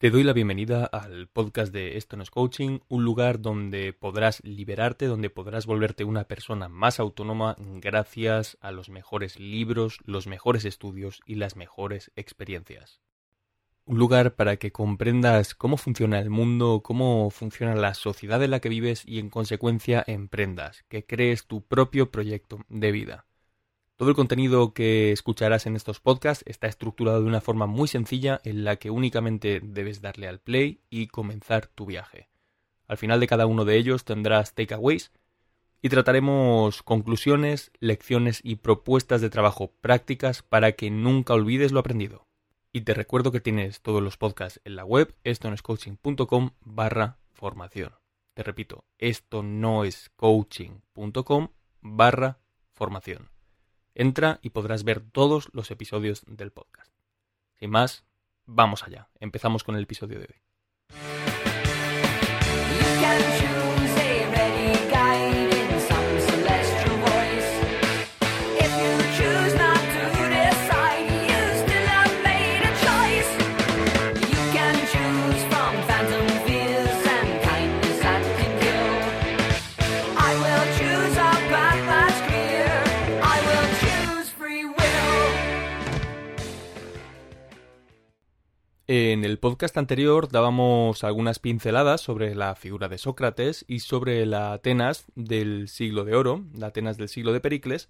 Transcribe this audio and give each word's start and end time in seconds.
Te 0.00 0.08
doy 0.08 0.22
la 0.22 0.32
bienvenida 0.32 0.86
al 0.86 1.28
podcast 1.28 1.74
de 1.74 1.98
Esto 1.98 2.16
no 2.16 2.22
es 2.22 2.30
coaching, 2.30 2.78
un 2.88 3.04
lugar 3.04 3.42
donde 3.42 3.92
podrás 3.92 4.42
liberarte, 4.42 5.04
donde 5.04 5.28
podrás 5.28 5.66
volverte 5.66 6.04
una 6.04 6.24
persona 6.24 6.70
más 6.70 6.98
autónoma 7.00 7.54
gracias 7.58 8.56
a 8.62 8.72
los 8.72 8.88
mejores 8.88 9.38
libros, 9.38 9.98
los 10.06 10.26
mejores 10.26 10.64
estudios 10.64 11.20
y 11.26 11.34
las 11.34 11.54
mejores 11.54 12.12
experiencias. 12.16 13.02
Un 13.84 13.98
lugar 13.98 14.36
para 14.36 14.56
que 14.56 14.72
comprendas 14.72 15.54
cómo 15.54 15.76
funciona 15.76 16.18
el 16.18 16.30
mundo, 16.30 16.80
cómo 16.82 17.28
funciona 17.28 17.74
la 17.74 17.92
sociedad 17.92 18.42
en 18.42 18.52
la 18.52 18.60
que 18.60 18.70
vives 18.70 19.02
y 19.04 19.18
en 19.18 19.28
consecuencia 19.28 20.02
emprendas, 20.06 20.82
que 20.88 21.04
crees 21.04 21.46
tu 21.46 21.60
propio 21.60 22.10
proyecto 22.10 22.64
de 22.70 22.90
vida. 22.90 23.26
Todo 24.00 24.08
el 24.08 24.16
contenido 24.16 24.72
que 24.72 25.12
escucharás 25.12 25.66
en 25.66 25.76
estos 25.76 26.00
podcasts 26.00 26.42
está 26.46 26.68
estructurado 26.68 27.20
de 27.20 27.26
una 27.26 27.42
forma 27.42 27.66
muy 27.66 27.86
sencilla 27.86 28.40
en 28.44 28.64
la 28.64 28.76
que 28.76 28.88
únicamente 28.88 29.60
debes 29.62 30.00
darle 30.00 30.26
al 30.26 30.40
play 30.40 30.80
y 30.88 31.08
comenzar 31.08 31.66
tu 31.66 31.84
viaje. 31.84 32.30
Al 32.86 32.96
final 32.96 33.20
de 33.20 33.26
cada 33.26 33.44
uno 33.44 33.66
de 33.66 33.76
ellos 33.76 34.06
tendrás 34.06 34.54
takeaways 34.54 35.12
y 35.82 35.90
trataremos 35.90 36.82
conclusiones, 36.82 37.72
lecciones 37.78 38.40
y 38.42 38.56
propuestas 38.56 39.20
de 39.20 39.28
trabajo 39.28 39.74
prácticas 39.82 40.42
para 40.42 40.72
que 40.72 40.90
nunca 40.90 41.34
olvides 41.34 41.70
lo 41.70 41.80
aprendido. 41.80 42.26
Y 42.72 42.80
te 42.80 42.94
recuerdo 42.94 43.32
que 43.32 43.40
tienes 43.40 43.82
todos 43.82 44.02
los 44.02 44.16
podcasts 44.16 44.62
en 44.64 44.76
la 44.76 44.86
web 44.86 45.14
estonoescoaching.com 45.24 46.52
barra 46.62 47.18
formación. 47.34 47.92
Te 48.32 48.44
repito, 48.44 48.86
esto 48.96 49.42
no 49.42 49.84
es 49.84 50.08
coaching.com 50.16 51.48
barra 51.82 52.40
formación. 52.72 53.39
Entra 53.94 54.38
y 54.42 54.50
podrás 54.50 54.84
ver 54.84 55.00
todos 55.00 55.48
los 55.52 55.70
episodios 55.70 56.22
del 56.26 56.52
podcast. 56.52 56.92
Sin 57.58 57.70
más, 57.70 58.04
vamos 58.46 58.82
allá. 58.84 59.08
Empezamos 59.18 59.64
con 59.64 59.76
el 59.76 59.82
episodio 59.82 60.18
de 60.18 60.26
hoy. 60.26 61.29
Podcast 89.50 89.76
anterior 89.78 90.28
dábamos 90.30 91.02
algunas 91.02 91.40
pinceladas 91.40 92.00
sobre 92.00 92.36
la 92.36 92.54
figura 92.54 92.88
de 92.88 92.98
Sócrates 92.98 93.64
y 93.66 93.80
sobre 93.80 94.24
la 94.24 94.52
Atenas 94.52 95.06
del 95.16 95.66
siglo 95.66 96.04
de 96.04 96.14
oro, 96.14 96.44
la 96.54 96.68
Atenas 96.68 96.98
del 96.98 97.08
siglo 97.08 97.32
de 97.32 97.40
Pericles, 97.40 97.88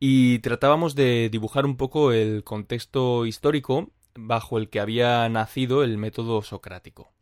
y 0.00 0.40
tratábamos 0.40 0.96
de 0.96 1.28
dibujar 1.30 1.64
un 1.64 1.76
poco 1.76 2.10
el 2.10 2.42
contexto 2.42 3.24
histórico 3.24 3.92
bajo 4.16 4.58
el 4.58 4.68
que 4.68 4.80
había 4.80 5.28
nacido 5.28 5.84
el 5.84 5.96
método 5.96 6.42
socrático. 6.42 7.12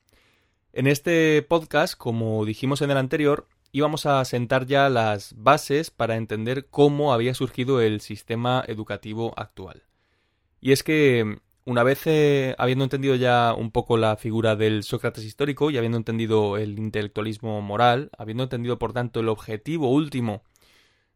En 0.73 0.87
este 0.87 1.43
podcast, 1.43 1.95
como 1.95 2.47
dijimos 2.47 2.81
en 2.81 2.91
el 2.91 2.97
anterior, 2.97 3.49
íbamos 3.71 4.07
a 4.07 4.25
sentar 4.25 4.65
ya 4.65 4.89
las 4.89 5.35
bases 5.37 5.91
para 5.91 6.17
entender 6.17 6.69
cómo 6.71 7.13
había 7.13 7.35
surgido 7.35 7.83
el 7.83 8.01
sistema 8.01 8.65
educativo 8.67 9.35
actual. 9.37 9.83
Y 10.59 10.73
es 10.73 10.83
que 10.83 11.39
una 11.65 11.83
vez 11.83 12.07
eh, 12.07 12.55
habiendo 12.59 12.85
entendido 12.85 13.15
ya 13.15 13.55
un 13.57 13.71
poco 13.71 13.97
la 13.97 14.17
figura 14.17 14.57
del 14.57 14.83
Sócrates 14.83 15.25
histórico 15.25 15.71
y 15.71 15.77
habiendo 15.79 15.99
entendido 15.99 16.57
el 16.57 16.79
intelectualismo 16.79 17.61
moral, 17.61 18.11
habiendo 18.19 18.45
entendido 18.45 18.79
por 18.79 18.93
tanto 18.93 19.21
el 19.21 19.29
objetivo 19.29 19.91
último 19.91 20.43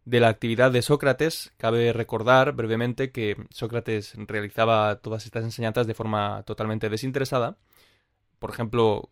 de 0.04 0.20
la 0.20 0.28
actividad 0.28 0.70
de 0.70 0.82
Sócrates, 0.82 1.52
cabe 1.56 1.92
recordar 1.92 2.52
brevemente 2.52 3.10
que 3.10 3.36
Sócrates 3.50 4.14
realizaba 4.16 5.00
todas 5.00 5.26
estas 5.26 5.44
enseñanzas 5.44 5.86
de 5.88 5.94
forma 5.94 6.44
totalmente 6.44 6.88
desinteresada. 6.88 7.58
Por 8.38 8.50
ejemplo, 8.50 9.08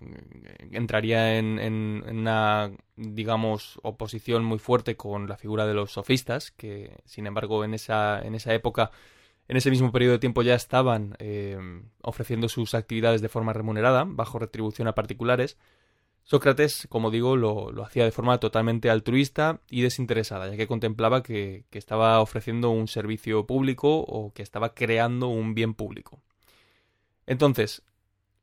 entraría 0.70 1.38
en, 1.38 1.58
en 1.58 2.04
una, 2.06 2.70
digamos, 2.96 3.80
oposición 3.82 4.44
muy 4.44 4.58
fuerte 4.58 4.96
con 4.96 5.28
la 5.28 5.36
figura 5.38 5.66
de 5.66 5.74
los 5.74 5.92
sofistas, 5.92 6.52
que, 6.52 6.98
sin 7.06 7.26
embargo, 7.26 7.64
en 7.64 7.74
esa, 7.74 8.20
en 8.22 8.34
esa 8.34 8.54
época 8.54 8.90
en 9.48 9.56
ese 9.56 9.70
mismo 9.70 9.92
periodo 9.92 10.12
de 10.12 10.18
tiempo 10.18 10.42
ya 10.42 10.54
estaban 10.54 11.16
eh, 11.18 11.58
ofreciendo 12.02 12.48
sus 12.48 12.74
actividades 12.74 13.20
de 13.20 13.28
forma 13.28 13.52
remunerada, 13.52 14.04
bajo 14.06 14.38
retribución 14.38 14.88
a 14.88 14.94
particulares. 14.94 15.58
Sócrates, 16.22 16.86
como 16.88 17.10
digo, 17.10 17.36
lo, 17.36 17.84
hacía 17.84 18.04
de 18.04 18.10
forma 18.10 18.40
totalmente 18.40 18.88
altruista 18.88 19.60
y 19.68 19.82
desinteresada, 19.82 20.48
ya 20.48 20.56
que 20.56 20.66
contemplaba 20.66 21.22
que, 21.22 21.66
estaba 21.72 22.20
ofreciendo 22.20 22.70
un 22.70 22.88
servicio 22.88 23.46
público 23.46 23.98
o 23.98 24.32
que 24.32 24.42
estaba 24.42 24.74
creando 24.74 25.28
un 25.28 25.54
bien 25.54 25.74
público. 25.74 26.22
Entonces, 27.26 27.82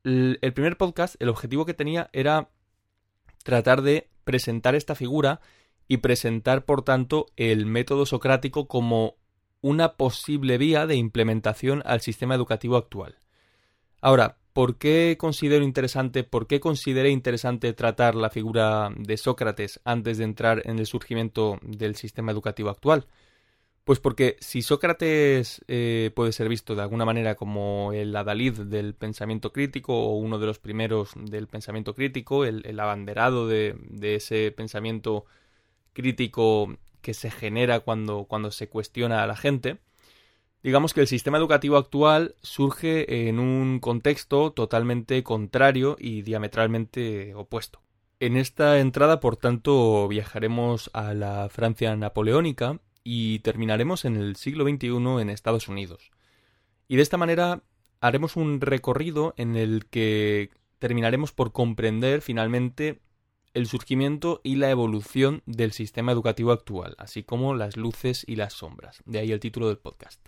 el 0.04 0.54
primer 0.54 0.78
podcast, 0.78 1.16
el 1.20 1.30
objetivo 1.30 1.66
que 1.66 1.74
tenía 1.74 2.10
era 2.14 2.50
tratar 3.44 3.82
de 3.82 4.10
presentar 4.24 4.76
esta 4.76 4.94
figura 4.94 5.42
y 5.88 5.98
presentar, 5.98 6.66
por 6.66 6.84
tanto, 6.84 7.26
el 7.36 7.66
método 7.66 8.06
socrático 8.06 8.68
como 8.68 9.16
una 9.62 9.94
posible 9.94 10.58
vía 10.58 10.88
de 10.88 10.96
implementación 10.96 11.82
al 11.86 12.02
sistema 12.02 12.36
educativo 12.36 12.78
actual. 12.78 13.18
Ahora, 14.02 14.38
¿por 14.54 14.78
qué 14.78 15.16
considero 15.20 15.64
interesante, 15.64 16.24
por 16.24 16.48
qué 16.48 16.60
consideré 16.60 17.10
interesante 17.12 17.74
tratar 17.74 18.16
la 18.16 18.30
figura 18.30 18.90
de 18.98 19.18
Sócrates 19.18 19.80
antes 19.86 20.18
de 20.18 20.24
entrar 20.24 20.62
en 20.66 20.80
el 20.80 20.88
surgimiento 20.88 21.60
del 21.62 21.96
sistema 21.96 22.32
educativo 22.32 22.70
actual? 22.70 23.08
Pues 23.84 24.00
porque 24.00 24.38
si 24.40 24.62
Sócrates 24.62 25.62
eh, 25.68 26.12
puede 26.16 26.32
ser 26.34 26.48
visto 26.50 26.76
de 26.76 26.84
alguna 26.84 27.04
manera 27.06 27.36
como 27.36 27.94
el 27.94 28.16
adalid 28.16 28.54
del 28.62 28.94
pensamiento 28.94 29.52
crítico 29.52 29.94
o 29.96 30.18
uno 30.18 30.38
de 30.38 30.46
los 30.46 30.60
primeros 30.60 31.12
del 31.16 31.48
pensamiento 31.48 31.96
crítico, 31.96 32.46
el, 32.46 32.80
abanderado 32.80 33.48
de, 33.48 33.76
de, 33.90 34.16
ese 34.16 34.52
pensamiento 34.52 35.26
crítico 35.94 36.78
que 37.02 37.14
se 37.14 37.32
genera 37.32 37.82
cuando, 37.82 38.26
cuando 38.26 38.52
se 38.52 38.70
cuestiona 38.70 39.24
a 39.24 39.28
la 39.28 39.36
gente, 39.36 39.80
digamos 40.64 40.94
que 40.94 41.02
el 41.02 41.08
sistema 41.08 41.38
educativo 41.38 41.78
actual 41.78 42.36
surge 42.42 43.28
en 43.28 43.40
un 43.40 43.80
contexto 43.80 44.52
totalmente 44.52 45.24
contrario 45.24 45.98
y 46.00 46.22
diametralmente 46.22 47.34
opuesto. 47.36 47.82
En 48.20 48.38
esta 48.38 48.80
entrada, 48.80 49.20
por 49.20 49.36
tanto, 49.36 50.08
viajaremos 50.08 50.92
a 50.94 51.14
la 51.16 51.50
Francia 51.50 51.96
napoleónica 51.96 52.80
y 53.04 53.40
terminaremos 53.40 54.06
en 54.06 54.16
el 54.16 54.36
siglo 54.36 54.64
XXI 54.64 55.22
en 55.22 55.30
Estados 55.32 55.68
Unidos. 55.68 56.12
Y 56.88 56.98
de 56.98 57.02
esta 57.02 57.18
manera 57.18 57.64
haremos 58.00 58.36
un 58.36 58.62
recorrido 58.62 59.34
en 59.38 59.56
el 59.56 59.86
que 59.88 60.52
terminaremos 60.78 61.32
por 61.32 61.52
comprender 61.52 62.22
finalmente 62.22 63.00
el 63.54 63.68
surgimiento 63.68 64.42
y 64.44 64.56
la 64.56 64.70
evolución 64.70 65.44
del 65.46 65.72
sistema 65.72 66.12
educativo 66.12 66.52
actual, 66.52 66.96
así 66.98 67.24
como 67.24 67.54
las 67.56 67.78
luces 67.78 68.24
y 68.28 68.36
las 68.36 68.54
sombras. 68.54 69.02
De 69.06 69.20
ahí 69.20 69.32
el 69.32 69.40
título 69.40 69.68
del 69.68 69.78
podcast. 69.78 70.26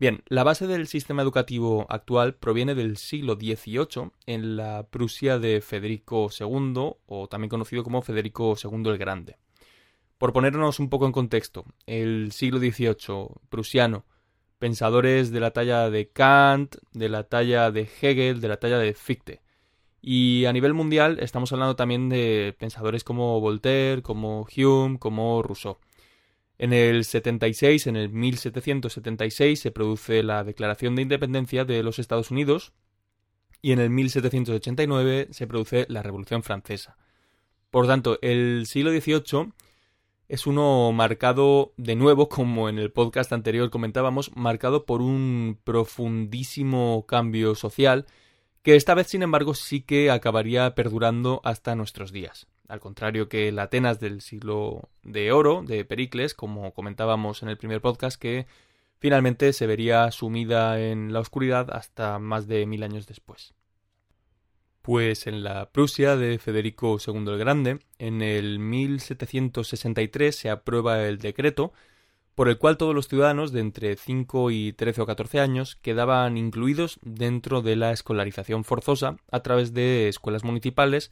Bien, 0.00 0.22
la 0.28 0.44
base 0.44 0.68
del 0.68 0.86
sistema 0.86 1.22
educativo 1.22 1.84
actual 1.88 2.36
proviene 2.36 2.76
del 2.76 2.96
siglo 2.98 3.34
XVIII 3.34 4.12
en 4.26 4.56
la 4.56 4.86
Prusia 4.88 5.40
de 5.40 5.60
Federico 5.60 6.30
II, 6.38 6.92
o 7.06 7.28
también 7.28 7.48
conocido 7.48 7.82
como 7.82 8.02
Federico 8.02 8.54
II 8.62 8.90
el 8.90 8.98
Grande. 8.98 9.38
Por 10.16 10.32
ponernos 10.32 10.78
un 10.78 10.88
poco 10.88 11.06
en 11.06 11.12
contexto, 11.12 11.64
el 11.86 12.30
siglo 12.30 12.60
XVIII 12.60 13.40
prusiano, 13.48 14.04
pensadores 14.60 15.32
de 15.32 15.40
la 15.40 15.50
talla 15.50 15.90
de 15.90 16.10
Kant, 16.10 16.76
de 16.92 17.08
la 17.08 17.24
talla 17.24 17.72
de 17.72 17.88
Hegel, 18.00 18.40
de 18.40 18.48
la 18.48 18.58
talla 18.58 18.78
de 18.78 18.94
Fichte, 18.94 19.42
y 20.00 20.44
a 20.44 20.52
nivel 20.52 20.74
mundial 20.74 21.18
estamos 21.20 21.52
hablando 21.52 21.76
también 21.76 22.08
de 22.08 22.54
pensadores 22.58 23.04
como 23.04 23.40
Voltaire, 23.40 24.02
como 24.02 24.46
Hume, 24.56 24.98
como 24.98 25.42
Rousseau. 25.42 25.78
En 26.58 26.72
el 26.72 27.04
76, 27.04 27.86
en 27.86 27.96
el 27.96 28.08
1776, 28.08 29.60
se 29.60 29.70
produce 29.70 30.22
la 30.22 30.42
Declaración 30.42 30.96
de 30.96 31.02
Independencia 31.02 31.64
de 31.64 31.82
los 31.82 31.98
Estados 31.98 32.30
Unidos 32.30 32.72
y 33.62 33.72
en 33.72 33.80
el 33.80 33.90
1789 33.90 35.28
se 35.30 35.46
produce 35.46 35.86
la 35.88 36.02
Revolución 36.02 36.42
Francesa. 36.42 36.96
Por 37.70 37.86
tanto, 37.86 38.18
el 38.22 38.66
siglo 38.66 38.90
XVIII 38.90 39.52
es 40.28 40.46
uno 40.46 40.92
marcado 40.92 41.72
de 41.76 41.96
nuevo, 41.96 42.28
como 42.28 42.68
en 42.68 42.78
el 42.78 42.92
podcast 42.92 43.32
anterior 43.32 43.70
comentábamos, 43.70 44.34
marcado 44.36 44.84
por 44.84 45.00
un 45.00 45.58
profundísimo 45.64 47.04
cambio 47.06 47.54
social 47.54 48.06
que 48.68 48.76
esta 48.76 48.92
vez, 48.92 49.06
sin 49.06 49.22
embargo, 49.22 49.54
sí 49.54 49.80
que 49.80 50.10
acabaría 50.10 50.74
perdurando 50.74 51.40
hasta 51.42 51.74
nuestros 51.74 52.12
días. 52.12 52.48
Al 52.68 52.80
contrario 52.80 53.26
que 53.26 53.50
la 53.50 53.62
Atenas 53.62 53.98
del 53.98 54.20
siglo 54.20 54.90
de 55.02 55.32
oro, 55.32 55.62
de 55.66 55.86
Pericles, 55.86 56.34
como 56.34 56.74
comentábamos 56.74 57.42
en 57.42 57.48
el 57.48 57.56
primer 57.56 57.80
podcast, 57.80 58.20
que 58.20 58.46
finalmente 58.98 59.54
se 59.54 59.66
vería 59.66 60.10
sumida 60.10 60.78
en 60.82 61.14
la 61.14 61.20
oscuridad 61.20 61.70
hasta 61.70 62.18
más 62.18 62.46
de 62.46 62.66
mil 62.66 62.82
años 62.82 63.06
después. 63.06 63.54
Pues 64.82 65.26
en 65.26 65.42
la 65.42 65.70
Prusia 65.70 66.16
de 66.16 66.38
Federico 66.38 66.98
II 66.98 67.24
el 67.26 67.38
Grande, 67.38 67.78
en 67.98 68.20
el 68.20 68.58
1763 68.58 70.36
se 70.36 70.50
aprueba 70.50 71.06
el 71.06 71.16
decreto 71.16 71.72
por 72.38 72.48
el 72.48 72.56
cual 72.56 72.76
todos 72.76 72.94
los 72.94 73.08
ciudadanos 73.08 73.50
de 73.50 73.58
entre 73.58 73.96
5 73.96 74.52
y 74.52 74.72
13 74.72 75.00
o 75.02 75.06
14 75.06 75.40
años 75.40 75.74
quedaban 75.74 76.36
incluidos 76.36 77.00
dentro 77.02 77.62
de 77.62 77.74
la 77.74 77.90
escolarización 77.90 78.62
forzosa 78.62 79.16
a 79.32 79.40
través 79.40 79.74
de 79.74 80.08
escuelas 80.08 80.44
municipales 80.44 81.10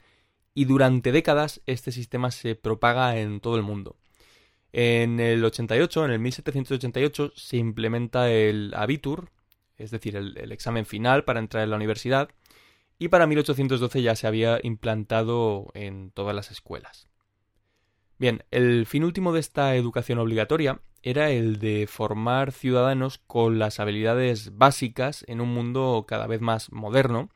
y 0.55 0.67
durante 0.67 1.11
décadas 1.11 1.63
este 1.67 1.91
sistema 1.91 2.31
se 2.31 2.55
propaga 2.55 3.19
en 3.19 3.41
todo 3.41 3.57
el 3.57 3.65
mundo. 3.65 3.97
En 4.73 5.19
el 5.19 5.45
88, 5.45 6.05
en 6.05 6.11
el 6.13 6.21
1788, 6.21 7.33
se 7.35 7.57
implementa 7.57 8.31
el 8.31 8.73
Abitur, 8.77 9.33
es 9.79 9.91
decir, 9.91 10.15
el, 10.15 10.39
el 10.39 10.53
examen 10.53 10.87
final 10.87 11.25
para 11.25 11.41
entrar 11.41 11.65
en 11.65 11.71
la 11.71 11.77
universidad, 11.77 12.31
y 13.01 13.09
para 13.09 13.27
1812 13.27 14.01
ya 14.01 14.15
se 14.15 14.29
había 14.29 14.61
implantado 14.63 15.73
en 15.75 16.13
todas 16.13 16.37
las 16.37 16.53
escuelas. 16.53 17.09
Bien, 18.17 18.45
el 18.53 18.87
fin 18.87 19.03
último 19.03 19.33
de 19.33 19.41
esta 19.41 19.75
educación 19.75 20.21
obligatoria 20.21 20.81
era 21.09 21.31
el 21.31 21.61
de 21.61 21.87
formar 21.87 22.51
ciudadanos 22.51 23.19
con 23.19 23.61
las 23.61 23.79
habilidades 23.79 24.59
básicas 24.59 25.25
en 25.29 25.41
un 25.41 25.55
mundo 25.55 26.05
cada 26.09 26.27
vez 26.27 26.41
más 26.41 26.73
moderno. 26.73 27.31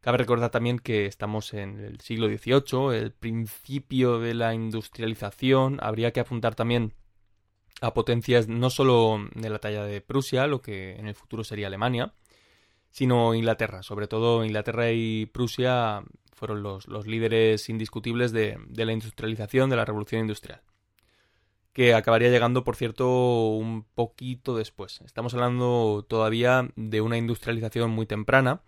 Cabe 0.00 0.18
recordar 0.18 0.50
también 0.50 0.78
que 0.78 1.06
estamos 1.06 1.52
en 1.52 1.80
el 1.80 2.00
siglo 2.00 2.28
XVIII, 2.28 2.96
el 2.96 3.10
principio 3.10 4.20
de 4.20 4.34
la 4.34 4.54
industrialización, 4.54 5.78
habría 5.82 6.12
que 6.12 6.20
apuntar 6.20 6.54
también 6.54 6.94
a 7.80 7.92
potencias 7.92 8.46
no 8.46 8.70
solo 8.70 9.18
de 9.34 9.50
la 9.50 9.58
talla 9.58 9.82
de 9.82 10.00
Prusia, 10.00 10.46
lo 10.46 10.62
que 10.62 10.92
en 10.92 11.08
el 11.08 11.16
futuro 11.16 11.42
sería 11.42 11.66
Alemania, 11.66 12.14
sino 12.92 13.34
Inglaterra. 13.34 13.82
Sobre 13.82 14.06
todo 14.06 14.44
Inglaterra 14.44 14.92
y 14.92 15.26
Prusia 15.26 16.04
fueron 16.34 16.62
los, 16.62 16.86
líderes 17.08 17.68
indiscutibles 17.68 18.30
de, 18.30 18.60
la 18.76 18.92
industrialización, 18.92 19.70
de 19.70 19.76
la 19.76 19.84
revolución 19.84 20.20
industrial. 20.20 20.62
Que 21.78 21.94
acabaría 21.94 22.28
llegando, 22.28 22.64
por 22.64 22.74
cierto, 22.74 23.50
un 23.50 23.84
poquito 23.94 24.56
después. 24.56 25.00
Estamos 25.04 25.32
hablando 25.34 26.04
todavía 26.08 26.68
de 26.74 27.00
una 27.00 27.18
industrialización 27.18 27.92
muy 27.92 28.04
temprana, 28.04 28.62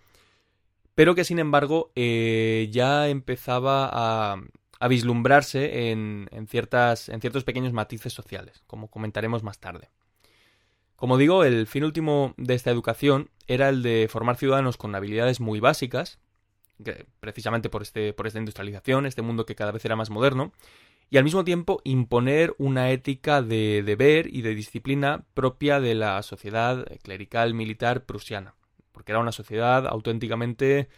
pero 0.94 1.16
que 1.16 1.24
sin 1.24 1.40
embargo 1.40 1.90
eh, 1.96 2.68
ya 2.70 3.08
empezaba 3.08 3.90
a, 3.92 4.88
vislumbrarse 4.88 5.90
en, 5.90 6.28
ciertas, 6.46 7.08
en 7.08 7.20
ciertos 7.20 7.42
pequeños 7.42 7.72
matices 7.72 8.12
sociales, 8.12 8.62
como 8.68 8.86
comentaremos 8.86 9.42
más 9.42 9.58
tarde. 9.58 9.88
Como 10.94 11.18
digo, 11.18 11.42
el 11.42 11.66
fin 11.66 11.82
último 11.82 12.34
de 12.36 12.54
esta 12.54 12.70
educación 12.70 13.28
era 13.48 13.70
el 13.70 13.82
de 13.82 14.06
formar 14.08 14.36
ciudadanos 14.36 14.76
con 14.76 14.94
habilidades 14.94 15.40
muy 15.40 15.58
básicas, 15.58 16.20
precisamente 17.18 17.70
por, 17.70 17.82
este, 17.82 18.12
por 18.12 18.28
esta 18.28 18.38
industrialización, 18.38 19.04
este 19.04 19.22
mundo 19.22 19.46
que 19.46 19.56
cada 19.56 19.72
vez 19.72 19.84
era 19.84 19.96
más 19.96 20.10
moderno, 20.10 20.52
y 21.10 21.18
al 21.18 21.24
mismo 21.24 21.44
tiempo 21.44 21.80
imponer 21.82 22.54
una 22.58 22.90
ética 22.90 23.42
de 23.42 23.82
deber 23.82 24.32
y 24.32 24.42
de 24.42 24.54
disciplina 24.54 25.24
propia 25.34 25.80
de 25.80 25.96
la 25.96 26.22
sociedad 26.22 26.86
clerical 27.02 27.52
militar 27.52 28.06
prusiana, 28.06 28.54
porque 28.92 29.10
era 29.10 29.18
una 29.18 29.32
sociedad 29.32 29.88
auténticamente 29.88 30.88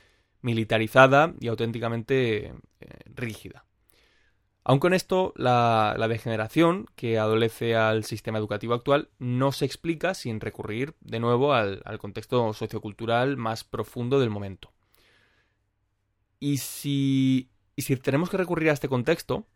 militarizada 0.43 1.35
y 1.41 1.49
auténticamente 1.49 2.49
eh, 2.49 2.53
rígida. 3.07 3.65
Aun 4.65 4.79
con 4.79 4.95
esto, 4.95 5.33
la, 5.37 5.97
degeneración 6.09 6.87
que 6.95 7.19
adolece 7.19 7.75
al 7.75 8.05
sistema 8.05 8.39
educativo 8.39 8.75
actual 8.75 9.09
no 9.19 9.51
se 9.51 9.65
explica 9.65 10.15
sin 10.15 10.41
recurrir 10.41 10.95
de 11.01 11.19
nuevo 11.21 11.53
al, 11.55 11.83
contexto 11.99 12.53
sociocultural 12.53 13.37
más 13.37 13.65
profundo 13.65 14.21
del 14.21 14.31
momento. 14.31 14.73
Y 16.39 16.59
si, 16.59 17.51
y 17.77 17.83
si 17.83 17.97
tenemos 17.97 18.31
que 18.31 18.37
recurrir 18.37 18.71
a 18.71 18.73
este 18.73 18.89
contexto, 18.89 19.47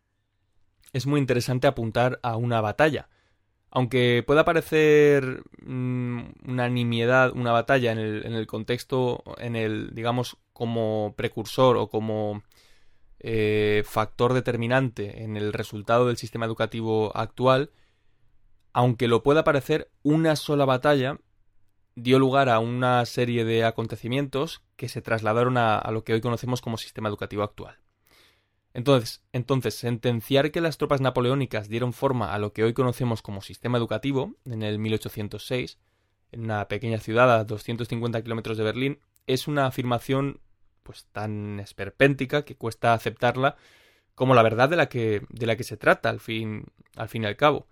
es 0.92 1.06
muy 1.06 1.20
interesante 1.20 1.66
apuntar 1.66 2.18
a 2.22 2.36
una 2.36 2.60
batalla. 2.60 3.08
Aunque 3.70 4.24
pueda 4.26 4.44
parecer 4.44 5.42
mm, 5.62 6.20
una 6.46 6.68
nimiedad, 6.68 7.32
una 7.34 7.52
batalla 7.52 7.92
en 7.92 7.98
el, 7.98 8.46
contexto, 8.46 9.22
en 9.38 9.56
el, 9.56 9.94
digamos, 9.94 10.38
como 10.52 11.14
precursor 11.16 11.76
o 11.76 11.88
como 11.88 12.42
eh, 13.20 13.82
factor 13.84 14.32
determinante 14.32 15.24
en 15.24 15.36
el 15.36 15.52
resultado 15.52 16.06
del 16.06 16.16
sistema 16.16 16.46
educativo 16.46 17.14
actual, 17.14 17.70
aunque 18.72 19.08
lo 19.08 19.22
pueda 19.22 19.44
parecer, 19.44 19.90
una 20.02 20.36
sola 20.36 20.64
batalla 20.64 21.18
dio 21.96 22.18
lugar 22.18 22.50
a 22.50 22.58
una 22.58 23.04
serie 23.06 23.44
de 23.44 23.64
acontecimientos 23.64 24.62
que 24.76 24.88
se 24.88 25.00
trasladaron 25.00 25.56
a, 25.56 25.82
lo 25.90 26.04
que 26.04 26.12
hoy 26.12 26.20
conocemos 26.20 26.60
como 26.60 26.76
sistema 26.76 27.08
educativo 27.08 27.42
actual. 27.42 27.78
Entonces, 28.76 29.23
entonces, 29.32 29.75
sentenciar 29.75 30.50
que 30.50 30.61
las 30.61 30.76
tropas 30.76 31.00
napoleónicas 31.00 31.70
dieron 31.70 31.94
forma 31.94 32.34
a 32.34 32.38
lo 32.38 32.52
que 32.52 32.62
hoy 32.62 32.75
conocemos 32.75 33.23
como 33.23 33.40
sistema 33.40 33.78
educativo 33.78 34.34
en 34.44 34.62
el 34.62 34.78
1806, 34.78 35.78
en 36.32 36.44
una 36.44 36.69
pequeña 36.69 36.99
ciudad 36.99 37.34
a 37.34 37.44
250 37.44 38.20
kilómetros 38.20 38.58
de 38.58 38.64
Berlín, 38.64 38.99
es 39.26 39.49
una 39.49 39.64
afirmación 39.64 40.40
pues 40.82 41.06
tan 41.11 41.58
esperpéntica 41.58 42.44
que 42.44 42.56
cuesta 42.56 42.93
aceptarla 42.93 43.56
como 44.14 44.34
la 44.34 44.43
verdad 44.43 44.69
de 44.69 44.76
la 44.76 44.90
que, 44.90 45.22
de 45.31 45.46
la 45.46 45.56
que 45.56 45.64
se 45.64 45.79
trata 45.79 46.11
al 46.11 46.20
fin, 46.20 46.67
al 46.96 47.08
fin 47.08 47.22
y 47.22 47.26
al 47.29 47.37
cabo. 47.37 47.69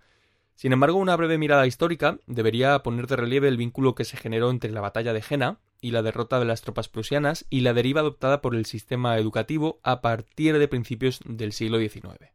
Sin 0.55 0.73
embargo, 0.73 0.97
una 0.97 1.15
breve 1.15 1.37
mirada 1.37 1.67
histórica 1.67 2.17
debería 2.25 2.81
poner 2.81 3.05
de 3.05 3.15
relieve 3.15 3.47
el 3.47 3.57
vínculo 3.57 3.93
que 3.93 4.05
se 4.05 4.17
generó 4.17 4.49
entre 4.49 4.71
la 4.71 4.81
batalla 4.81 5.13
de 5.13 5.21
Jena 5.21 5.59
y 5.85 5.91
la 5.91 6.01
derrota 6.01 6.39
de 6.39 6.45
las 6.45 6.61
tropas 6.61 6.89
prusianas 6.89 7.45
y 7.51 7.61
la 7.61 7.75
deriva 7.75 8.01
adoptada 8.01 8.41
por 8.41 8.55
el 8.55 8.65
sistema 8.65 9.19
educativo 9.19 9.79
a 9.83 10.01
partir 10.01 10.57
de 10.57 10.67
principios 10.67 11.19
del 11.25 11.53
siglo 11.53 11.77
XIX. 11.77 12.31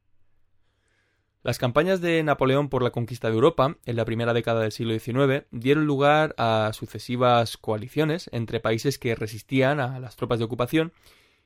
Las 1.42 1.58
campañas 1.58 2.00
de 2.00 2.22
Napoleón 2.22 2.68
por 2.68 2.84
la 2.84 2.92
conquista 2.92 3.26
de 3.26 3.34
Europa 3.34 3.76
en 3.86 3.96
la 3.96 4.04
primera 4.04 4.34
década 4.34 4.60
del 4.60 4.70
siglo 4.70 4.96
XIX 4.96 5.46
dieron 5.50 5.84
lugar 5.84 6.32
a 6.38 6.70
sucesivas 6.74 7.56
coaliciones 7.56 8.30
entre 8.32 8.60
países 8.60 9.00
que 9.00 9.16
resistían 9.16 9.80
a 9.80 9.98
las 9.98 10.14
tropas 10.14 10.38
de 10.38 10.44
ocupación 10.44 10.92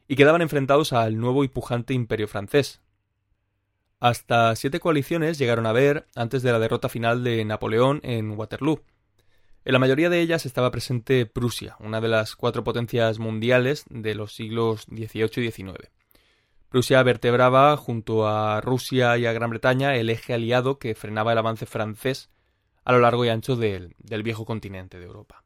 y 0.07 0.17
quedaban 0.17 0.43
enfrentados 0.43 0.93
al 0.93 1.17
nuevo 1.17 1.43
y 1.43 1.49
pujante 1.49 1.95
imperio 1.95 2.29
francés. 2.29 2.83
Hasta 3.99 4.55
siete 4.57 4.79
coaliciones 4.79 5.39
llegaron 5.39 5.65
a 5.65 5.73
ver 5.73 6.07
antes 6.15 6.43
de 6.43 6.53
la 6.53 6.59
derrota 6.59 6.91
final 6.91 7.25
de 7.25 7.43
Napoleón 7.47 8.01
en 8.03 8.33
Waterloo. 8.33 8.83
En 9.65 9.73
la 9.73 9.79
mayoría 9.79 10.11
de 10.11 10.21
ellas 10.21 10.45
estaba 10.45 10.71
presente 10.71 11.25
Prusia, 11.25 11.77
una 11.81 12.03
de 12.03 12.09
las 12.09 12.37
cuatro 12.37 12.65
potencias 12.65 13.19
mundiales 13.19 13.87
de 13.89 14.15
los 14.15 14.35
siglos 14.35 14.85
XVIII 14.91 15.47
y 15.47 15.51
XIX. 15.51 15.91
Rusia 16.71 17.03
vertebraba 17.03 17.75
junto 17.79 18.29
a 18.29 18.61
Rusia 18.61 19.17
y 19.17 19.25
a 19.25 19.33
Gran 19.33 19.49
Bretaña 19.49 19.97
el 19.97 20.11
eje 20.11 20.35
aliado 20.35 20.79
que 20.79 20.95
frenaba 20.95 21.33
el 21.33 21.39
avance 21.39 21.65
francés 21.65 22.29
a 22.85 22.93
lo 22.93 22.99
largo 22.99 23.25
y 23.25 23.31
ancho 23.31 23.57
del, 23.57 23.95
viejo 24.23 24.45
continente 24.45 24.99
de 24.99 25.07
Europa. 25.07 25.45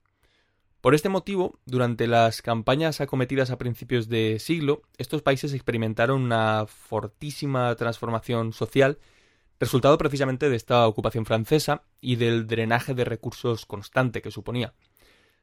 Por 0.81 0.97
este 0.97 1.09
motivo, 1.09 1.61
durante 1.65 2.09
las 2.09 2.43
campañas 2.43 3.01
acometidas 3.01 3.53
a 3.53 3.59
principios 3.59 4.09
de 4.09 4.39
siglo, 4.41 4.83
estos 4.97 5.23
países 5.23 5.53
experimentaron 5.53 6.23
una 6.23 6.67
fortísima 6.67 7.73
transformación 7.77 8.53
social, 8.53 8.99
resultado 9.61 9.99
precisamente 9.99 10.49
de 10.49 10.57
esta 10.57 10.87
ocupación 10.87 11.27
francesa 11.27 11.83
y 12.01 12.17
del 12.17 12.47
drenaje 12.47 12.95
de 12.95 13.05
recursos 13.05 13.67
constante 13.67 14.23
que 14.23 14.31
suponía. 14.31 14.75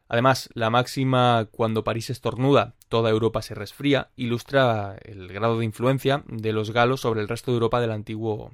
Además, 0.07 0.49
la 0.53 0.69
máxima 0.69 1.47
cuando 1.51 1.83
París 1.83 2.09
estornuda, 2.09 2.75
toda 2.89 3.09
Europa 3.09 3.41
se 3.41 3.55
resfría, 3.55 4.11
ilustra 4.15 4.97
el 5.03 5.27
grado 5.29 5.57
de 5.57 5.65
influencia 5.65 6.23
de 6.27 6.53
los 6.53 6.71
galos 6.71 7.01
sobre 7.01 7.21
el 7.21 7.27
resto 7.27 7.51
de 7.51 7.55
Europa 7.55 7.81
del 7.81 7.91
antiguo, 7.91 8.51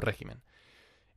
régimen. 0.00 0.42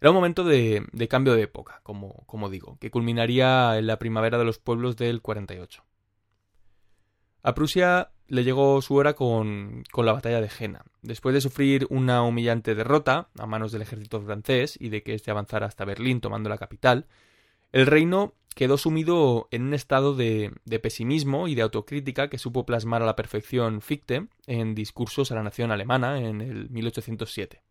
Era 0.02 0.10
un 0.10 0.16
momento 0.16 0.44
de, 0.44 0.86
cambio 1.10 1.34
de 1.34 1.44
época, 1.44 1.80
como, 1.84 2.26
como, 2.26 2.50
digo, 2.50 2.78
que 2.82 2.92
culminaría 2.92 3.78
en 3.78 3.88
la 3.88 4.00
primavera 4.00 4.38
de 4.38 4.44
los 4.44 4.60
pueblos 4.60 4.98
del 4.98 5.22
48. 5.22 5.86
A 7.42 7.54
Prusia 7.54 8.12
le 8.28 8.44
llegó 8.44 8.82
su 8.82 8.96
hora 8.96 9.14
con, 9.14 9.84
con 9.94 10.06
la 10.06 10.12
batalla 10.12 10.42
de 10.42 10.50
Jena. 10.50 10.84
Después 11.04 11.36
de 11.36 11.42
sufrir 11.42 11.86
una 11.90 12.24
humillante 12.24 12.76
derrota 12.76 13.28
a 13.38 13.46
manos 13.46 13.74
del 13.74 13.82
ejército 13.82 14.22
francés 14.22 14.78
y 14.80 14.88
de 14.88 15.04
que 15.04 15.14
éste 15.14 15.32
avanzara 15.32 15.68
hasta 15.68 15.84
Berlín 15.84 16.22
tomando 16.22 16.50
la 16.50 16.58
capital, 16.58 17.08
el 17.74 17.88
reino 17.88 18.34
quedó 18.56 18.78
sumido 18.78 19.50
en 19.52 19.64
un 19.64 19.74
estado 19.74 20.16
de, 20.16 20.54
pesimismo 20.82 21.50
y 21.50 21.56
de 21.56 21.62
autocrítica 21.62 22.30
que 22.30 22.38
supo 22.38 22.66
plasmar 22.66 23.02
a 23.02 23.06
la 23.06 23.18
perfección 23.18 23.82
Fichte 23.82 24.28
en 24.48 24.76
discursos 24.76 25.32
a 25.32 25.36
la 25.36 25.44
nación 25.44 25.72
alemana 25.72 26.20
en 26.20 26.40
el 26.40 26.70
1807. 26.70 27.62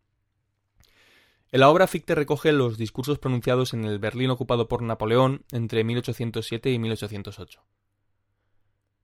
En 1.51 1.59
la 1.59 1.69
obra 1.69 1.87
Fichte 1.87 2.13
recoge 2.13 2.51
los 2.51 2.77
discursos 2.77 3.17
pronunciados 3.17 3.73
en 3.73 3.85
el 3.85 3.97
Berlín 3.97 4.29
ocupado 4.29 4.67
por 4.67 4.83
Napoleón 4.83 5.43
entre 5.51 5.83
1807 5.83 6.71
y 6.71 6.77
1808. 6.77 7.63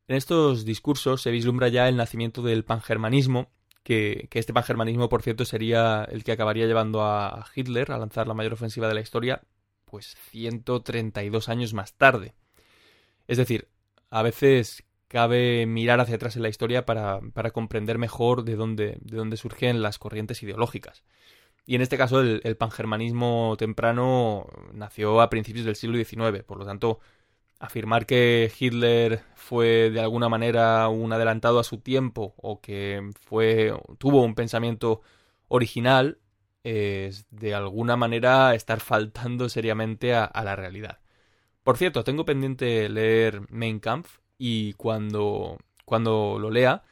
En 0.07 0.15
estos 0.15 0.65
discursos 0.65 1.21
se 1.21 1.31
vislumbra 1.31 1.67
ya 1.69 1.87
el 1.87 1.95
nacimiento 1.95 2.41
del 2.41 2.65
pangermanismo, 2.65 3.49
que, 3.83 4.29
este 4.31 4.53
pangermanismo, 4.53 5.09
por 5.09 5.21
cierto, 5.21 5.45
sería 5.45 6.05
el 6.11 6.23
que 6.23 6.31
acabaría 6.31 6.67
llevando 6.67 7.03
a 7.03 7.45
Hitler 7.55 7.91
a 7.91 7.97
lanzar 7.97 8.27
la 8.27 8.33
mayor 8.33 8.53
ofensiva 8.53 8.87
de 8.87 8.93
la 8.93 9.01
historia 9.01 9.41
pues 9.85 10.15
132 10.29 11.49
años 11.49 11.73
más 11.73 11.93
tarde. 11.93 12.35
Es 13.27 13.37
decir, 13.37 13.67
a 14.09 14.21
veces 14.21 14.83
cabe 15.07 15.65
mirar 15.65 15.99
hacia 15.99 16.15
atrás 16.15 16.35
en 16.35 16.43
la 16.43 16.49
historia 16.49 16.85
para, 16.85 17.19
para 17.33 17.51
comprender 17.51 17.97
mejor 17.97 18.43
de 18.43 18.55
dónde, 18.55 18.97
de 19.01 19.17
dónde 19.17 19.37
surgen 19.37 19.81
las 19.81 19.97
corrientes 19.97 20.43
ideológicas. 20.43 21.03
Y 21.65 21.75
en 21.75 21.81
este 21.81 21.97
caso 21.97 22.21
el, 22.21 22.57
pangermanismo 22.57 23.55
temprano 23.57 24.47
nació 24.73 25.21
a 25.21 25.29
principios 25.29 25.65
del 25.65 25.75
siglo 25.75 26.03
XIX, 26.03 26.43
por 26.43 26.57
lo 26.57 26.65
tanto, 26.65 26.99
afirmar 27.59 28.05
que 28.05 28.51
Hitler 28.57 29.23
fue 29.35 29.89
de 29.91 29.99
alguna 29.99 30.29
manera 30.29 30.87
un 30.89 31.11
adelantado 31.13 31.59
a 31.59 31.63
su 31.63 31.79
tiempo 31.79 32.33
o 32.37 32.61
que 32.61 33.09
fue 33.21 33.73
tuvo 33.97 34.23
un 34.23 34.35
pensamiento 34.35 35.01
original 35.49 36.19
es 36.63 37.25
de 37.31 37.53
alguna 37.55 37.95
manera 37.97 38.55
estar 38.55 38.79
faltando 38.79 39.49
seriamente 39.49 40.13
a, 40.15 40.31
la 40.43 40.55
realidad. 40.55 40.99
Por 41.63 41.77
cierto, 41.77 42.03
tengo 42.03 42.25
pendiente 42.25 42.89
leer 42.89 43.41
Mein 43.49 43.79
Kampf 43.79 44.19
y 44.37 44.73
cuando, 44.73 45.57
cuando 45.85 46.37
lo 46.39 46.49
lea 46.51 46.83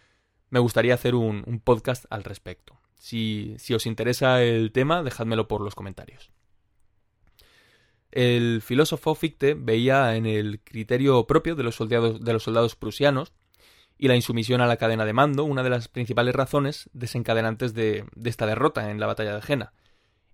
me 0.50 0.60
gustaría 0.60 0.94
hacer 0.94 1.16
un, 1.16 1.44
un 1.46 1.60
podcast 1.60 2.06
al 2.10 2.24
respecto. 2.24 2.80
Si, 2.96 3.56
si 3.60 3.74
os 3.74 3.86
interesa 3.86 4.42
el 4.42 4.72
tema, 4.72 5.04
dejádmelo 5.04 5.48
por 5.48 5.62
los 5.62 5.76
comentarios. 5.76 6.32
El 8.12 8.62
filósofo 8.62 9.16
Fichte 9.16 9.54
veía 9.54 10.16
en 10.16 10.26
el 10.26 10.62
criterio 10.62 11.28
propio 11.28 11.56
de 11.56 11.64
los 11.64 11.76
soldados, 11.76 12.24
de 12.24 12.34
los 12.34 12.44
soldados 12.44 12.76
prusianos 12.76 13.34
y 13.98 14.08
la 14.08 14.16
insumisión 14.16 14.62
a 14.62 14.68
la 14.68 14.78
cadena 14.78 15.06
de 15.06 15.14
mando 15.14 15.44
una 15.44 15.64
de 15.64 15.70
las 15.70 15.88
principales 15.88 16.36
razones 16.36 16.90
desencadenantes 16.94 17.74
de, 17.74 18.06
de 18.16 18.30
esta 18.30 18.46
derrota 18.46 18.92
en 18.92 19.00
la 19.00 19.08
batalla 19.08 19.36
de 19.36 19.42
Jena, 19.42 19.74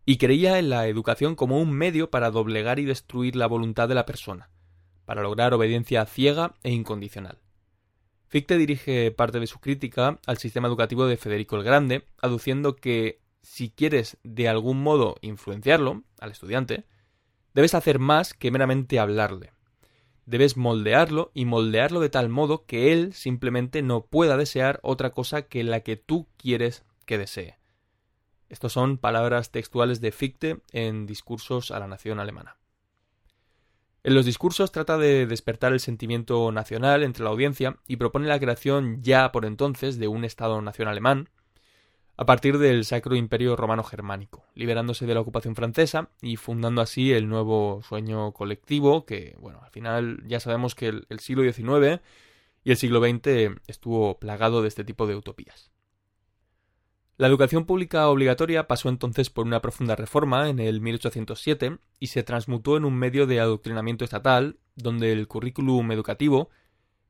y 0.05 0.17
creía 0.17 0.59
en 0.59 0.69
la 0.69 0.87
educación 0.87 1.35
como 1.35 1.59
un 1.59 1.71
medio 1.71 2.09
para 2.09 2.29
doblegar 2.29 2.79
y 2.79 2.85
destruir 2.85 3.35
la 3.35 3.47
voluntad 3.47 3.87
de 3.87 3.95
la 3.95 4.05
persona, 4.05 4.49
para 5.05 5.21
lograr 5.21 5.53
obediencia 5.53 6.05
ciega 6.05 6.55
e 6.63 6.71
incondicional. 6.71 7.39
Fichte 8.27 8.57
dirige 8.57 9.11
parte 9.11 9.39
de 9.39 9.47
su 9.47 9.59
crítica 9.59 10.19
al 10.25 10.39
sistema 10.39 10.67
educativo 10.67 11.05
de 11.05 11.17
Federico 11.17 11.55
el 11.55 11.63
Grande, 11.63 12.07
aduciendo 12.19 12.75
que 12.75 13.21
si 13.41 13.69
quieres 13.69 14.17
de 14.23 14.49
algún 14.49 14.81
modo 14.81 15.17
influenciarlo, 15.21 16.03
al 16.19 16.31
estudiante, 16.31 16.85
debes 17.53 17.73
hacer 17.73 17.99
más 17.99 18.33
que 18.33 18.51
meramente 18.51 18.99
hablarle. 18.99 19.51
Debes 20.25 20.55
moldearlo 20.55 21.31
y 21.33 21.45
moldearlo 21.45 21.99
de 21.99 22.09
tal 22.09 22.29
modo 22.29 22.65
que 22.65 22.93
él 22.93 23.13
simplemente 23.13 23.81
no 23.81 24.05
pueda 24.05 24.37
desear 24.37 24.79
otra 24.83 25.11
cosa 25.11 25.43
que 25.43 25.63
la 25.63 25.81
que 25.81 25.97
tú 25.97 26.27
quieres 26.37 26.83
que 27.05 27.17
desee. 27.17 27.57
Estos 28.49 28.71
son 28.73 28.97
palabras 28.97 29.51
textuales 29.51 29.99
de 29.99 30.11
Fichte 30.11 30.61
en 30.71 31.05
Discursos 31.05 31.71
a 31.71 31.79
la 31.79 31.87
Nación 31.87 32.19
Alemana. 32.19 32.57
En 34.03 34.15
los 34.15 34.25
discursos 34.25 34.71
trata 34.71 34.97
de 34.97 35.25
despertar 35.25 35.71
el 35.71 35.79
sentimiento 35.79 36.51
nacional 36.51 37.03
entre 37.03 37.23
la 37.23 37.29
audiencia 37.29 37.77
y 37.87 37.95
propone 37.95 38.27
la 38.27 38.39
creación 38.39 39.01
ya 39.01 39.31
por 39.31 39.45
entonces 39.45 39.97
de 39.97 40.09
un 40.09 40.25
Estado-nación 40.25 40.89
alemán, 40.89 41.29
a 42.15 42.25
partir 42.25 42.57
del 42.57 42.85
Sacro 42.85 43.15
Imperio 43.15 43.55
Romano 43.55 43.83
Germánico, 43.83 44.45
liberándose 44.53 45.05
de 45.05 45.13
la 45.13 45.21
ocupación 45.21 45.55
francesa 45.55 46.09
y 46.21 46.35
fundando 46.37 46.81
así 46.81 47.11
el 47.11 47.27
nuevo 47.27 47.81
sueño 47.87 48.31
colectivo 48.33 49.05
que, 49.05 49.35
bueno, 49.39 49.61
al 49.63 49.71
final 49.71 50.23
ya 50.27 50.39
sabemos 50.39 50.75
que 50.75 50.87
el, 50.87 51.07
el 51.09 51.19
siglo 51.19 51.43
XIX 51.43 52.01
y 52.63 52.71
el 52.71 52.77
siglo 52.77 52.99
XX 53.01 53.59
estuvo 53.67 54.19
plagado 54.19 54.61
de 54.61 54.67
este 54.67 54.83
tipo 54.83 55.07
de 55.07 55.15
utopías. 55.15 55.71
La 57.17 57.27
educación 57.27 57.65
pública 57.65 58.09
obligatoria 58.09 58.67
pasó 58.67 58.89
entonces 58.89 59.29
por 59.29 59.45
una 59.45 59.61
profunda 59.61 59.95
reforma 59.95 60.49
en 60.49 60.59
el 60.59 60.81
1807 60.81 61.77
y 61.99 62.07
se 62.07 62.23
transmutó 62.23 62.75
en 62.75 62.85
un 62.85 62.95
medio 62.95 63.27
de 63.27 63.39
adoctrinamiento 63.39 64.03
estatal 64.03 64.57
donde 64.75 65.11
el 65.11 65.27
currículum 65.27 65.91
educativo 65.91 66.49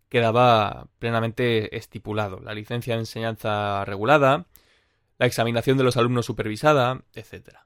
quedaba 0.09 0.89
plenamente 0.99 1.75
estipulado, 1.77 2.39
la 2.41 2.53
licencia 2.53 2.95
de 2.95 2.99
enseñanza 2.99 3.85
regulada, 3.85 4.45
la 5.17 5.25
examinación 5.25 5.77
de 5.77 5.83
los 5.83 5.97
alumnos 5.97 6.25
supervisada, 6.25 7.03
etc. 7.13 7.57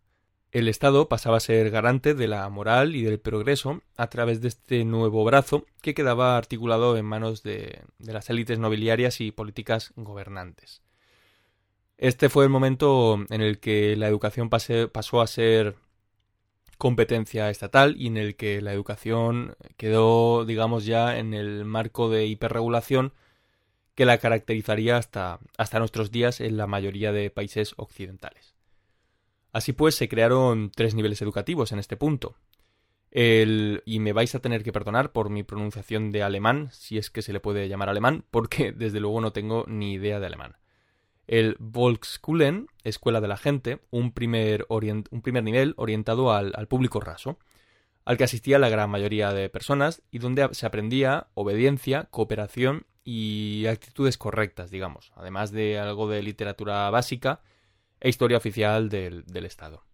El 0.51 0.67
Estado 0.69 1.09
pasaba 1.09 1.37
a 1.37 1.41
ser 1.41 1.69
garante 1.69 2.13
de 2.13 2.27
la 2.27 2.47
moral 2.49 2.95
y 2.95 3.03
del 3.03 3.19
progreso 3.19 3.81
a 3.97 4.09
través 4.09 4.41
de 4.41 4.47
este 4.47 4.85
nuevo 4.85 5.23
brazo 5.25 5.65
que 5.81 5.93
quedaba 5.93 6.37
articulado 6.37 6.97
en 6.97 7.05
manos 7.05 7.43
de, 7.43 7.81
las 7.99 8.29
élites 8.29 8.57
nobiliarias 8.57 9.19
y 9.21 9.31
políticas 9.31 9.93
gobernantes. 9.95 10.81
Este 11.97 12.29
fue 12.29 12.45
el 12.45 12.49
momento 12.49 13.25
en 13.29 13.41
el 13.41 13.59
que 13.59 13.95
la 13.97 14.07
educación 14.07 14.49
pasó 14.49 15.21
a 15.21 15.27
ser 15.27 15.75
competencia 16.77 17.49
estatal 17.49 17.95
y 17.97 18.07
en 18.07 18.17
el 18.17 18.35
que 18.35 18.61
la 18.61 18.71
educación 18.71 19.55
quedó, 19.77 20.45
digamos, 20.45 20.85
ya 20.85 21.17
en 21.17 21.33
el 21.33 21.65
marco 21.65 22.09
de 22.09 22.27
hiperregulación 22.27 23.13
que 23.97 24.05
la 24.05 24.19
caracterizaría 24.19 24.95
hasta, 24.95 25.39
hasta 25.57 25.79
nuestros 25.79 26.11
días 26.11 26.39
en 26.39 26.55
la 26.55 26.67
mayoría 26.67 27.11
de 27.11 27.31
países 27.31 27.73
occidentales. 27.77 28.53
Así 29.51 29.73
pues, 29.73 29.95
se 29.95 30.07
crearon 30.07 30.69
tres 30.69 30.93
niveles 30.93 31.19
educativos 31.23 31.71
en 31.71 31.79
este 31.79 31.97
punto. 31.97 32.35
El, 33.09 33.81
y 33.87 33.97
me 33.97 34.13
vais 34.13 34.35
a 34.35 34.39
tener 34.39 34.63
que 34.63 34.71
perdonar 34.71 35.13
por 35.13 35.31
mi 35.31 35.41
pronunciación 35.41 36.11
de 36.11 36.21
alemán, 36.21 36.69
si 36.73 36.99
es 36.99 37.09
que 37.09 37.23
se 37.23 37.33
le 37.33 37.39
puede 37.39 37.67
llamar 37.69 37.89
alemán, 37.89 38.23
porque 38.29 38.71
desde 38.77 38.99
luego 38.99 39.19
no 39.19 39.33
tengo 39.33 39.65
ni 39.67 39.93
idea 39.93 40.19
de 40.19 40.27
alemán. 40.27 40.57
El 41.25 41.55
Volkskulen, 41.57 42.67
Escuela 42.83 43.19
de 43.19 43.27
la 43.29 43.37
Gente, 43.37 43.79
un 43.89 44.11
primer, 44.11 44.67
un 44.69 45.21
primer 45.23 45.43
nivel 45.43 45.73
orientado 45.75 46.33
al, 46.33 46.53
al 46.55 46.67
público 46.67 46.99
raso, 46.99 47.39
al 48.05 48.17
que 48.17 48.25
asistía 48.25 48.59
la 48.59 48.69
gran 48.69 48.91
mayoría 48.91 49.33
de 49.33 49.49
personas 49.49 50.03
y 50.11 50.19
donde 50.19 50.47
se 50.51 50.67
aprendía 50.67 51.29
obediencia, 51.33 52.09
cooperación 52.11 52.85
y 53.09 53.67
actitudes 53.67 54.17
correctas, 54.17 54.69
digamos, 54.69 55.13
además 55.15 55.53
de 55.53 55.79
algo 55.79 56.09
de 56.09 56.21
literatura 56.21 56.89
básica 56.89 57.39
e 58.01 58.09
historia 58.09 58.35
oficial 58.35 58.89
del, 58.89 59.23
Estado. 59.45 59.85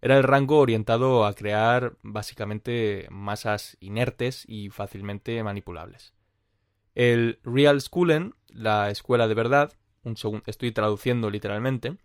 Era 0.00 0.16
el 0.16 0.22
rango 0.22 0.60
orientado 0.60 1.26
a 1.26 1.34
crear 1.34 1.96
básicamente 2.02 3.08
masas 3.10 3.76
inertes 3.80 4.44
y 4.46 4.70
fácilmente 4.70 5.42
manipulables. 5.42 6.14
El 6.94 7.40
Real 7.42 7.80
Schoolen, 7.80 8.36
la 8.46 8.90
escuela 8.90 9.26
de 9.26 9.34
verdad, 9.34 9.72
estoy 10.46 10.70
traduciendo 10.70 11.30
literalmente, 11.30 11.96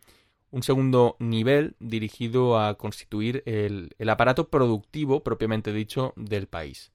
un 0.49 0.63
segundo 0.63 1.17
nivel 1.19 1.75
dirigido 1.79 2.59
a 2.59 2.79
constituir 2.79 3.43
el 3.45 4.09
aparato 4.09 4.49
productivo 4.49 5.21
propiamente 5.21 5.71
dicho 5.71 6.13
del 6.15 6.47
país. 6.47 6.91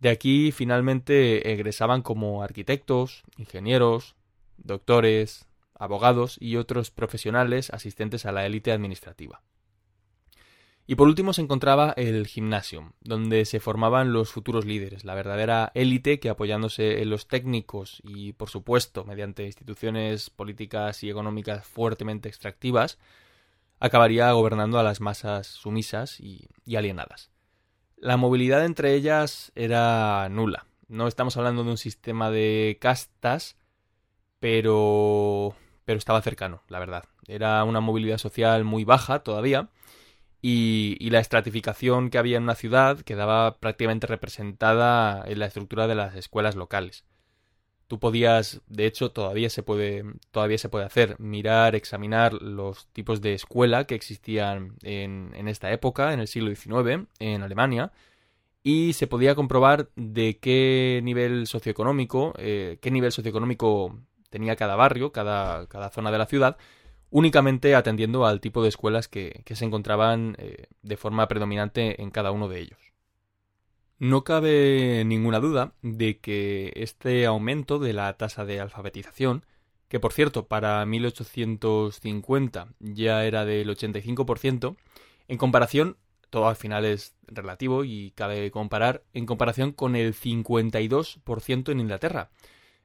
De 0.00 0.08
aquí 0.08 0.50
finalmente 0.50 1.52
egresaban 1.52 2.00
como 2.00 2.42
arquitectos, 2.42 3.22
ingenieros, 3.36 4.16
doctores, 4.56 5.46
abogados 5.74 6.38
y 6.40 6.56
otros 6.56 6.90
profesionales 6.90 7.70
asistentes 7.70 8.24
a 8.24 8.32
la 8.32 8.46
élite 8.46 8.72
administrativa. 8.72 9.42
Y 10.86 10.96
por 10.96 11.06
último 11.06 11.34
se 11.34 11.42
encontraba 11.42 11.92
el 11.96 12.26
gimnasio, 12.26 12.94
donde 13.00 13.44
se 13.44 13.60
formaban 13.60 14.12
los 14.12 14.32
futuros 14.32 14.64
líderes, 14.64 15.04
la 15.04 15.14
verdadera 15.14 15.70
élite 15.74 16.18
que 16.18 16.30
apoyándose 16.30 17.02
en 17.02 17.10
los 17.10 17.28
técnicos 17.28 18.00
y, 18.02 18.32
por 18.32 18.48
supuesto, 18.48 19.04
mediante 19.04 19.44
instituciones 19.44 20.30
políticas 20.30 21.04
y 21.04 21.10
económicas 21.10 21.64
fuertemente 21.64 22.28
extractivas, 22.28 22.98
acabaría 23.78 24.32
gobernando 24.32 24.78
a 24.78 24.82
las 24.82 25.00
masas 25.00 25.46
sumisas 25.46 26.18
y 26.18 26.48
alienadas. 26.74 27.30
La 28.00 28.16
movilidad 28.16 28.64
entre 28.64 28.94
ellas 28.94 29.52
era 29.54 30.26
nula. 30.30 30.66
No 30.88 31.06
estamos 31.06 31.36
hablando 31.36 31.64
de 31.64 31.70
un 31.70 31.76
sistema 31.76 32.30
de 32.30 32.78
castas, 32.80 33.58
pero 34.40 35.54
pero 35.84 35.98
estaba 35.98 36.22
cercano, 36.22 36.62
la 36.68 36.78
verdad. 36.78 37.04
Era 37.26 37.62
una 37.64 37.80
movilidad 37.80 38.16
social 38.16 38.64
muy 38.64 38.84
baja 38.84 39.22
todavía 39.22 39.68
y, 40.40 40.96
y, 40.98 41.10
la 41.10 41.20
estratificación 41.20 42.08
que 42.08 42.18
había 42.18 42.38
en 42.38 42.44
una 42.44 42.54
ciudad 42.54 43.00
quedaba 43.00 43.58
prácticamente 43.58 44.06
representada 44.06 45.22
en 45.26 45.38
la 45.38 45.46
estructura 45.46 45.86
de 45.86 45.96
las 45.96 46.16
escuelas 46.16 46.56
locales. 46.56 47.04
Tú 47.90 47.98
podías, 47.98 48.60
de 48.68 48.86
hecho, 48.86 49.10
todavía 49.10 49.50
se 49.50 49.64
puede, 49.64 50.04
todavía 50.30 50.58
se 50.58 50.68
puede 50.68 50.84
hacer, 50.84 51.18
mirar, 51.18 51.74
examinar 51.74 52.34
los 52.34 52.86
tipos 52.92 53.20
de 53.20 53.34
escuela 53.34 53.84
que 53.88 53.96
existían 53.96 54.76
en, 54.84 55.32
en 55.34 55.48
esta 55.48 55.72
época, 55.72 56.12
en 56.12 56.20
el 56.20 56.28
siglo 56.28 56.54
XIX, 56.54 57.08
en 57.18 57.42
Alemania, 57.42 57.90
y 58.62 58.92
se 58.92 59.08
podía 59.08 59.34
comprobar 59.34 59.90
de 59.96 60.38
qué 60.38 61.00
nivel 61.02 61.48
socioeconómico, 61.48 62.32
eh, 62.38 62.78
qué 62.80 62.92
nivel 62.92 63.10
socioeconómico 63.10 63.98
tenía 64.30 64.54
cada 64.54 64.76
barrio, 64.76 65.10
cada, 65.10 65.66
cada, 65.66 65.90
zona 65.90 66.12
de 66.12 66.18
la 66.18 66.26
ciudad, 66.26 66.58
únicamente 67.10 67.74
atendiendo 67.74 68.24
al 68.24 68.40
tipo 68.40 68.62
de 68.62 68.68
escuelas 68.68 69.08
que, 69.08 69.42
se 69.52 69.64
encontraban 69.64 70.36
eh, 70.38 70.68
de 70.82 70.96
forma 70.96 71.26
predominante 71.26 72.00
en 72.00 72.12
cada 72.12 72.30
uno 72.30 72.46
de 72.48 72.60
ellos. 72.60 72.89
No 74.00 74.24
cabe 74.24 75.04
ninguna 75.04 75.40
duda 75.40 75.74
de 75.82 76.20
que 76.20 76.72
este 76.74 77.26
aumento 77.26 77.78
de 77.78 77.92
la 77.92 78.14
tasa 78.14 78.46
de 78.46 78.58
alfabetización, 78.58 79.44
que 79.88 80.00
por 80.00 80.14
cierto 80.14 80.46
para 80.48 80.86
1850 80.86 82.68
ya 82.78 83.26
era 83.26 83.44
del 83.44 83.68
85%, 83.68 84.76
en 85.28 85.36
comparación, 85.36 85.98
todo 86.30 86.48
al 86.48 86.56
final 86.56 86.86
es 86.86 87.14
relativo 87.26 87.84
y 87.84 88.12
cabe 88.12 88.50
comparar, 88.50 89.04
en 89.12 89.26
comparación 89.26 89.72
con 89.72 89.94
el 89.96 90.14
52% 90.14 91.70
en 91.70 91.80
Inglaterra. 91.80 92.30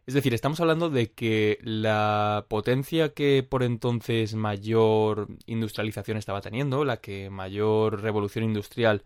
Es 0.08 0.16
decir, 0.16 0.34
estamos 0.34 0.60
hablando 0.60 0.90
de 0.90 1.12
que 1.14 1.60
la 1.62 2.46
potencia 2.50 3.14
que 3.14 3.42
por 3.50 3.64
entonces 3.64 4.36
mayor 4.36 5.30
industrialización 5.46 6.18
estaba 6.18 6.42
teniendo, 6.42 6.84
la 6.84 6.98
que 6.98 7.30
mayor 7.30 8.02
revolución 8.02 8.44
industrial 8.44 9.06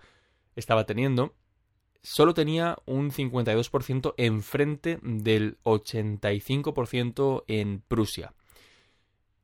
estaba 0.56 0.88
teniendo, 0.88 1.36
solo 2.02 2.34
tenía 2.34 2.78
un 2.86 3.12
52% 3.12 4.14
enfrente 4.18 5.00
del 5.02 5.58
85% 5.64 7.44
en 7.48 7.82
Prusia. 7.88 8.34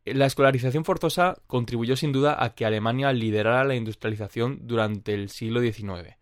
La 0.06 0.28
escolarización 0.28 0.86
forzosa 0.86 1.42
contribuyó 1.48 1.96
sin 1.96 2.12
duda 2.12 2.44
a 2.44 2.54
que 2.54 2.66
Alemania 2.66 3.12
liderara 3.12 3.64
la 3.64 3.76
industrialización 3.76 4.60
durante 4.68 5.16
el 5.16 5.30
siglo 5.30 5.62
XIX. 5.62 6.16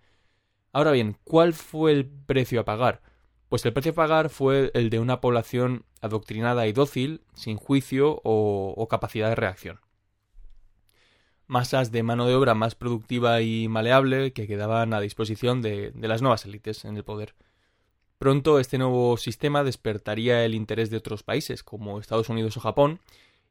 Ahora 0.72 0.92
bien, 0.92 1.18
¿cuál 1.24 1.54
fue 1.54 1.92
el 1.92 2.06
precio 2.10 2.62
a 2.62 2.66
pagar? 2.66 3.02
Pues 3.50 3.66
el 3.66 3.74
precio 3.74 3.92
a 3.92 3.96
pagar 3.96 4.30
fue 4.30 4.72
el 4.74 4.90
de 4.90 5.00
una 5.00 5.22
población 5.22 5.86
adoctrinada 6.02 6.66
y 6.66 6.74
dócil, 6.74 7.22
sin 7.34 7.58
juicio 7.58 8.22
o, 8.24 8.88
capacidad 8.90 9.30
de 9.30 9.36
reacción. 9.36 9.80
Masas 11.54 11.92
de 11.92 12.02
mano 12.02 12.26
de 12.26 12.34
obra 12.34 12.56
más 12.56 12.74
productiva 12.74 13.44
y 13.44 13.68
maleable 13.68 14.34
que 14.34 14.48
quedaban 14.48 14.92
a 14.92 15.00
disposición 15.00 15.62
de, 15.62 15.94
las 16.02 16.24
nuevas 16.24 16.46
élites 16.46 16.84
en 16.84 16.98
el 16.98 17.04
poder. 17.04 17.36
Pronto 18.18 18.60
este 18.60 18.80
nuevo 18.80 19.18
sistema 19.18 19.64
despertaría 19.64 20.46
el 20.46 20.56
interés 20.56 20.90
de 20.90 20.98
otros 20.98 21.22
países, 21.22 21.62
como 21.62 22.00
Estados 22.00 22.30
Unidos 22.30 22.58
o 22.58 22.60
Japón, 22.60 23.02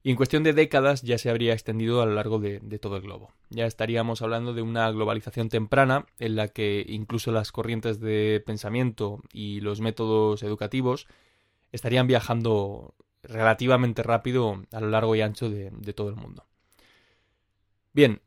y 0.02 0.11
en 0.11 0.16
cuestión 0.16 0.42
de 0.42 0.52
décadas 0.52 1.02
ya 1.02 1.16
se 1.16 1.30
habría 1.30 1.52
extendido 1.52 2.02
a 2.02 2.06
lo 2.06 2.14
largo 2.14 2.40
de, 2.40 2.59
todo 2.80 2.97
el 2.97 3.02
globo. 3.02 3.30
Ya 3.50 3.66
estaríamos 3.66 4.21
hablando 4.21 4.52
de 4.52 4.62
una 4.62 4.90
globalización 4.90 5.49
temprana 5.49 6.06
en 6.18 6.35
la 6.35 6.49
que 6.49 6.85
incluso 6.88 7.30
las 7.30 7.52
corrientes 7.52 8.00
de 8.00 8.42
pensamiento 8.44 9.21
y 9.32 9.61
los 9.61 9.80
métodos 9.80 10.42
educativos 10.42 11.06
estarían 11.71 12.09
viajando 12.09 12.97
relativamente 13.23 14.02
rápido 14.02 14.61
a 14.73 14.80
lo 14.80 14.90
largo 14.90 15.14
y 15.14 15.21
ancho 15.21 15.49
de 15.49 15.92
todo 15.92 16.09
el 16.09 16.16
mundo. 16.16 16.42
Bien, 17.92 18.20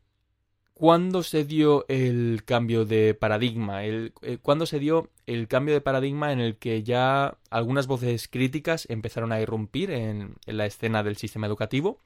¿Cuándo 0.78 1.22
se 1.22 1.44
dio 1.46 1.86
el 1.88 2.42
cambio 2.44 2.84
de 2.84 3.14
paradigma? 3.14 3.86
Eh, 3.86 4.12
¿Cuándo 4.42 4.66
se 4.66 4.78
dio 4.78 5.08
el 5.24 5.48
cambio 5.48 5.72
de 5.72 5.80
paradigma 5.80 6.32
en 6.32 6.40
el 6.40 6.58
que 6.58 6.82
ya 6.82 7.38
algunas 7.48 7.86
voces 7.86 8.28
críticas 8.28 8.86
empezaron 8.90 9.32
a 9.32 9.40
irrumpir 9.40 9.90
en, 9.90 10.34
la 10.44 10.66
escena 10.66 11.02
del 11.02 11.16
sistema 11.16 11.46
educativo 11.46 12.02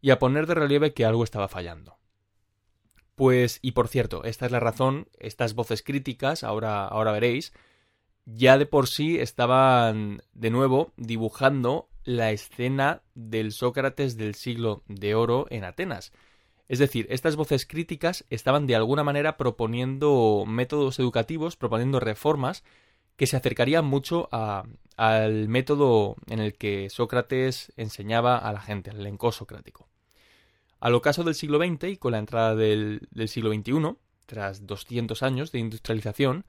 y 0.00 0.10
a 0.10 0.20
poner 0.20 0.46
de 0.46 0.54
relieve 0.54 0.94
que 0.94 1.04
algo 1.04 1.24
estaba 1.24 1.48
fallando? 1.48 1.98
Pues, 3.16 3.58
y 3.62 3.72
por 3.72 3.88
cierto, 3.88 4.22
esta 4.22 4.46
es 4.46 4.52
la 4.52 4.60
razón, 4.60 5.08
estas 5.18 5.54
voces 5.56 5.82
críticas, 5.82 6.44
ahora, 6.44 6.86
ahora 6.86 7.10
veréis, 7.10 7.52
ya 8.26 8.58
de 8.58 8.66
por 8.66 8.86
sí 8.86 9.18
estaban 9.18 10.22
de 10.34 10.50
nuevo 10.50 10.92
dibujando 10.96 11.88
la 12.04 12.30
escena 12.30 13.02
del 13.16 13.50
Sócrates 13.50 14.16
del 14.16 14.36
siglo 14.36 14.84
de 14.86 15.16
oro 15.16 15.48
en 15.50 15.64
Atenas 15.64 16.12
es 16.68 16.78
decir, 16.78 17.06
estas 17.10 17.36
voces 17.36 17.66
críticas 17.66 18.24
estaban 18.30 18.66
de 18.66 18.74
alguna 18.74 19.04
manera 19.04 19.36
proponiendo 19.36 20.44
métodos 20.46 20.98
educativos, 20.98 21.56
proponiendo 21.56 22.00
reformas 22.00 22.64
que 23.16 23.26
se 23.26 23.36
acercarían 23.36 23.84
mucho 23.84 24.28
al 24.96 25.48
método 25.48 26.16
en 26.26 26.40
el 26.40 26.54
que 26.54 26.88
Sócrates 26.90 27.72
enseñaba 27.76 28.38
a 28.38 28.52
la 28.52 28.60
gente, 28.60 28.90
al 28.90 29.00
elenco 29.00 29.30
socrático. 29.30 29.88
Al 30.80 30.94
ocaso 30.94 31.22
del 31.22 31.34
siglo 31.34 31.58
XX 31.58 31.84
y 31.84 31.96
con 31.96 32.12
la 32.12 32.18
entrada 32.18 32.54
del, 32.54 33.08
del 33.10 33.28
siglo 33.28 33.52
XXI, 33.52 33.96
tras 34.26 34.66
200 34.66 35.22
años 35.22 35.52
de 35.52 35.58
industrialización, 35.58 36.44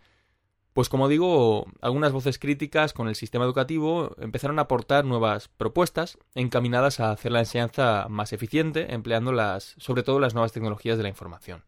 pues 0.76 0.90
como 0.90 1.08
digo, 1.08 1.68
algunas 1.80 2.12
voces 2.12 2.38
críticas 2.38 2.92
con 2.92 3.08
el 3.08 3.16
sistema 3.16 3.46
educativo 3.46 4.14
empezaron 4.20 4.60
a 4.60 4.64
aportar 4.64 5.06
nuevas 5.06 5.48
propuestas 5.48 6.18
encaminadas 6.34 7.00
a 7.00 7.12
hacer 7.12 7.32
la 7.32 7.40
enseñanza 7.40 8.08
más 8.10 8.34
eficiente, 8.34 8.94
empleando 8.94 9.32
las, 9.32 9.76
sobre 9.78 10.04
todo 10.04 10.20
las 10.20 10.34
nuevas 10.34 10.52
tecnologías 10.52 10.98
de 10.98 11.04
la 11.04 11.08
información. 11.08 11.64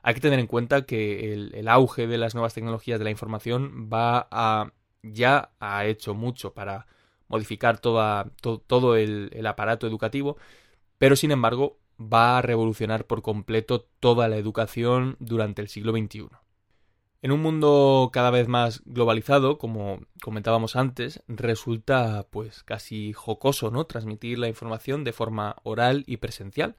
Hay 0.00 0.14
que 0.14 0.20
tener 0.20 0.38
en 0.38 0.46
cuenta 0.46 0.86
que 0.86 1.32
el, 1.32 1.66
auge 1.66 2.06
de 2.06 2.18
las 2.18 2.36
nuevas 2.36 2.54
tecnologías 2.54 3.00
de 3.00 3.04
la 3.06 3.10
información 3.10 3.90
va 3.92 4.28
a 4.30 4.70
ya 5.02 5.50
ha 5.58 5.84
hecho 5.86 6.14
mucho 6.14 6.54
para 6.54 6.86
modificar 7.26 7.80
todo 7.80 8.94
el 8.94 9.46
aparato 9.48 9.88
educativo, 9.88 10.36
pero 10.98 11.16
sin 11.16 11.32
embargo 11.32 11.80
va 12.00 12.38
a 12.38 12.42
revolucionar 12.42 13.08
por 13.08 13.22
completo 13.22 13.88
toda 13.98 14.28
la 14.28 14.36
educación 14.36 15.16
durante 15.18 15.62
el 15.62 15.68
siglo 15.68 15.90
XXI. 15.90 16.45
En 17.26 17.32
un 17.32 17.42
mundo 17.42 18.10
cada 18.12 18.30
vez 18.30 18.46
más 18.46 18.82
globalizado, 18.84 19.58
como 19.58 19.98
comentábamos 20.22 20.76
antes, 20.76 21.24
resulta 21.26 22.28
pues 22.30 22.62
casi 22.62 23.12
jocoso, 23.14 23.72
¿no? 23.72 23.84
transmitir 23.84 24.38
la 24.38 24.46
información 24.46 25.02
de 25.02 25.12
forma 25.12 25.56
oral 25.64 26.04
y 26.06 26.18
presencial, 26.18 26.76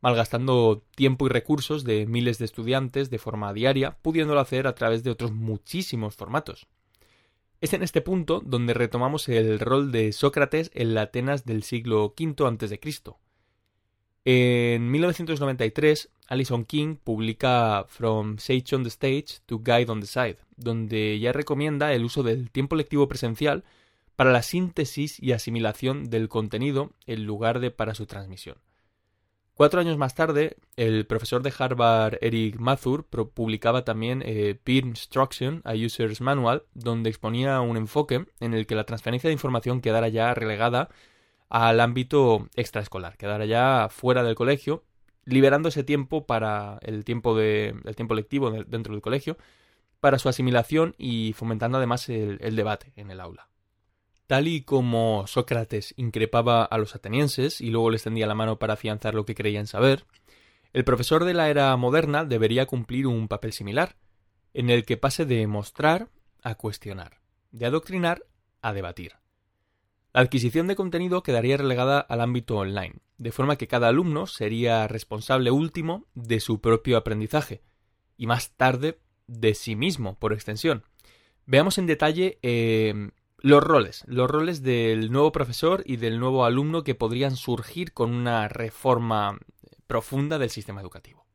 malgastando 0.00 0.82
tiempo 0.94 1.26
y 1.26 1.28
recursos 1.28 1.84
de 1.84 2.06
miles 2.06 2.38
de 2.38 2.46
estudiantes 2.46 3.10
de 3.10 3.18
forma 3.18 3.52
diaria, 3.52 3.98
pudiéndolo 4.00 4.40
hacer 4.40 4.66
a 4.66 4.74
través 4.74 5.04
de 5.04 5.10
otros 5.10 5.32
muchísimos 5.32 6.16
formatos. 6.16 6.68
Es 7.60 7.74
en 7.74 7.82
este 7.82 8.00
punto 8.00 8.40
donde 8.42 8.72
retomamos 8.72 9.28
el 9.28 9.60
rol 9.60 9.92
de 9.92 10.12
Sócrates 10.12 10.70
en 10.72 10.94
la 10.94 11.02
Atenas 11.02 11.44
del 11.44 11.62
siglo 11.62 12.14
V 12.18 12.46
a.C., 12.46 12.80
en 14.28 14.90
1993, 14.90 16.10
Alison 16.26 16.64
King 16.64 16.96
publica 16.96 17.84
From 17.88 18.38
Sage 18.38 18.74
on 18.74 18.82
the 18.82 18.88
Stage 18.88 19.38
to 19.46 19.60
Guide 19.62 19.88
on 19.88 20.00
the 20.00 20.08
Side, 20.08 20.38
donde 20.56 21.20
ya 21.20 21.32
recomienda 21.32 21.92
el 21.92 22.04
uso 22.04 22.24
del 22.24 22.50
tiempo 22.50 22.74
lectivo 22.74 23.06
presencial 23.06 23.62
para 24.16 24.32
la 24.32 24.42
síntesis 24.42 25.22
y 25.22 25.30
asimilación 25.30 26.10
del 26.10 26.28
contenido 26.28 26.90
en 27.06 27.24
lugar 27.24 27.60
de 27.60 27.70
para 27.70 27.94
su 27.94 28.06
transmisión. 28.06 28.56
Cuatro 29.54 29.80
años 29.80 29.96
más 29.96 30.16
tarde, 30.16 30.56
el 30.74 31.06
profesor 31.06 31.44
de 31.44 31.54
Harvard 31.56 32.18
Eric 32.20 32.58
Mathur 32.58 33.04
publicaba 33.04 33.84
también 33.84 34.24
eh, 34.26 34.58
Peer 34.62 34.86
Instruction, 34.86 35.62
a 35.64 35.74
User's 35.74 36.20
Manual, 36.20 36.64
donde 36.74 37.10
exponía 37.10 37.60
un 37.60 37.76
enfoque 37.76 38.26
en 38.40 38.54
el 38.54 38.66
que 38.66 38.74
la 38.74 38.84
transferencia 38.84 39.28
de 39.28 39.34
información 39.34 39.80
quedara 39.80 40.08
ya 40.08 40.34
relegada 40.34 40.88
al 41.48 41.80
ámbito 41.80 42.48
extraescolar, 42.54 43.16
quedar 43.16 43.44
ya 43.46 43.88
fuera 43.90 44.22
del 44.22 44.34
colegio, 44.34 44.84
liberando 45.24 45.68
ese 45.68 45.84
tiempo 45.84 46.26
para 46.26 46.78
el 46.82 47.04
tiempo, 47.04 47.36
de, 47.36 47.74
el 47.84 47.96
tiempo 47.96 48.14
lectivo 48.14 48.50
dentro 48.50 48.92
del 48.92 49.02
colegio, 49.02 49.36
para 50.00 50.18
su 50.18 50.28
asimilación 50.28 50.94
y 50.98 51.32
fomentando 51.32 51.78
además 51.78 52.08
el, 52.08 52.38
el 52.40 52.56
debate 52.56 52.92
en 52.96 53.10
el 53.10 53.20
aula. 53.20 53.48
Tal 54.26 54.48
y 54.48 54.62
como 54.62 55.24
Sócrates 55.26 55.94
increpaba 55.96 56.64
a 56.64 56.78
los 56.78 56.94
atenienses 56.94 57.60
y 57.60 57.70
luego 57.70 57.90
les 57.90 58.02
tendía 58.02 58.26
la 58.26 58.34
mano 58.34 58.58
para 58.58 58.74
afianzar 58.74 59.14
lo 59.14 59.24
que 59.24 59.36
creían 59.36 59.66
saber, 59.66 60.04
el 60.72 60.84
profesor 60.84 61.24
de 61.24 61.32
la 61.32 61.48
era 61.48 61.76
moderna 61.76 62.24
debería 62.24 62.66
cumplir 62.66 63.06
un 63.06 63.28
papel 63.28 63.52
similar, 63.52 63.96
en 64.52 64.68
el 64.68 64.84
que 64.84 64.96
pase 64.96 65.24
de 65.24 65.46
mostrar 65.46 66.08
a 66.42 66.56
cuestionar, 66.56 67.20
de 67.50 67.66
adoctrinar 67.66 68.24
a 68.62 68.72
debatir. 68.72 69.12
La 70.16 70.22
adquisición 70.22 70.66
de 70.66 70.76
contenido 70.76 71.22
quedaría 71.22 71.58
relegada 71.58 72.00
al 72.00 72.22
ámbito 72.22 72.56
online, 72.56 73.00
de 73.18 73.32
forma 73.32 73.56
que 73.56 73.68
cada 73.68 73.88
alumno 73.88 74.26
sería 74.26 74.88
responsable 74.88 75.50
último 75.50 76.06
de 76.14 76.40
su 76.40 76.62
propio 76.62 76.96
aprendizaje, 76.96 77.60
y 78.16 78.26
más 78.26 78.52
tarde 78.56 78.98
de 79.26 79.52
sí 79.52 79.76
mismo, 79.76 80.18
por 80.18 80.32
extensión. 80.32 80.84
Veamos 81.44 81.76
en 81.76 81.84
detalle 81.84 82.38
em, 82.40 83.10
los 83.40 83.62
roles, 83.62 84.04
los 84.06 84.30
roles 84.30 84.62
del 84.62 85.12
nuevo 85.12 85.32
profesor 85.32 85.82
y 85.84 85.96
del 85.96 86.18
nuevo 86.18 86.46
alumno 86.46 86.82
que 86.82 86.94
podrían 86.94 87.36
surgir 87.36 87.92
con 87.92 88.14
una 88.14 88.48
reforma 88.48 89.38
profunda 89.86 90.38
del 90.38 90.48
sistema 90.48 90.80
educativo. 90.80 91.26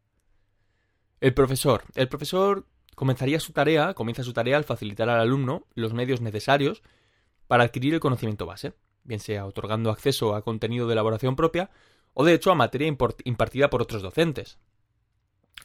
El 1.19 1.35
profesor. 1.35 1.83
El 1.93 2.07
profesor 2.07 2.65
comenzaría 2.95 3.39
su 3.39 3.53
tarea, 3.53 3.93
comienza 3.93 4.23
su 4.23 4.33
tarea 4.33 4.57
al 4.57 4.63
facilitar 4.63 5.07
al 5.07 5.19
alumno 5.19 5.67
los 5.75 5.93
medios 5.93 6.19
necesarios 6.19 6.81
para 7.51 7.65
adquirir 7.65 7.93
el 7.93 7.99
conocimiento 7.99 8.45
base, 8.45 8.75
bien 9.03 9.19
sea 9.19 9.45
otorgando 9.45 9.89
acceso 9.89 10.35
a 10.35 10.41
contenido 10.41 10.87
de 10.87 10.93
elaboración 10.93 11.35
propia 11.35 11.69
o 12.13 12.23
de 12.23 12.33
hecho 12.33 12.49
a 12.49 12.55
materia 12.55 12.87
impartida 12.87 13.69
por 13.69 13.81
otros 13.81 14.01
docentes. 14.01 14.57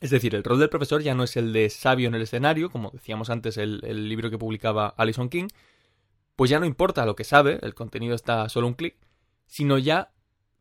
Es 0.00 0.10
decir, 0.10 0.34
el 0.34 0.42
rol 0.42 0.58
del 0.58 0.68
profesor 0.68 1.00
ya 1.00 1.14
no 1.14 1.22
es 1.22 1.36
el 1.36 1.52
de 1.52 1.70
sabio 1.70 2.08
en 2.08 2.16
el 2.16 2.22
escenario, 2.22 2.72
como 2.72 2.90
decíamos 2.90 3.30
antes 3.30 3.56
el, 3.56 3.82
el 3.84 4.08
libro 4.08 4.30
que 4.30 4.36
publicaba 4.36 4.94
Alison 4.96 5.28
King, 5.28 5.46
pues 6.34 6.50
ya 6.50 6.58
no 6.58 6.66
importa 6.66 7.06
lo 7.06 7.14
que 7.14 7.22
sabe, 7.22 7.60
el 7.62 7.76
contenido 7.76 8.16
está 8.16 8.48
solo 8.48 8.66
un 8.66 8.74
clic, 8.74 8.96
sino 9.46 9.78
ya 9.78 10.10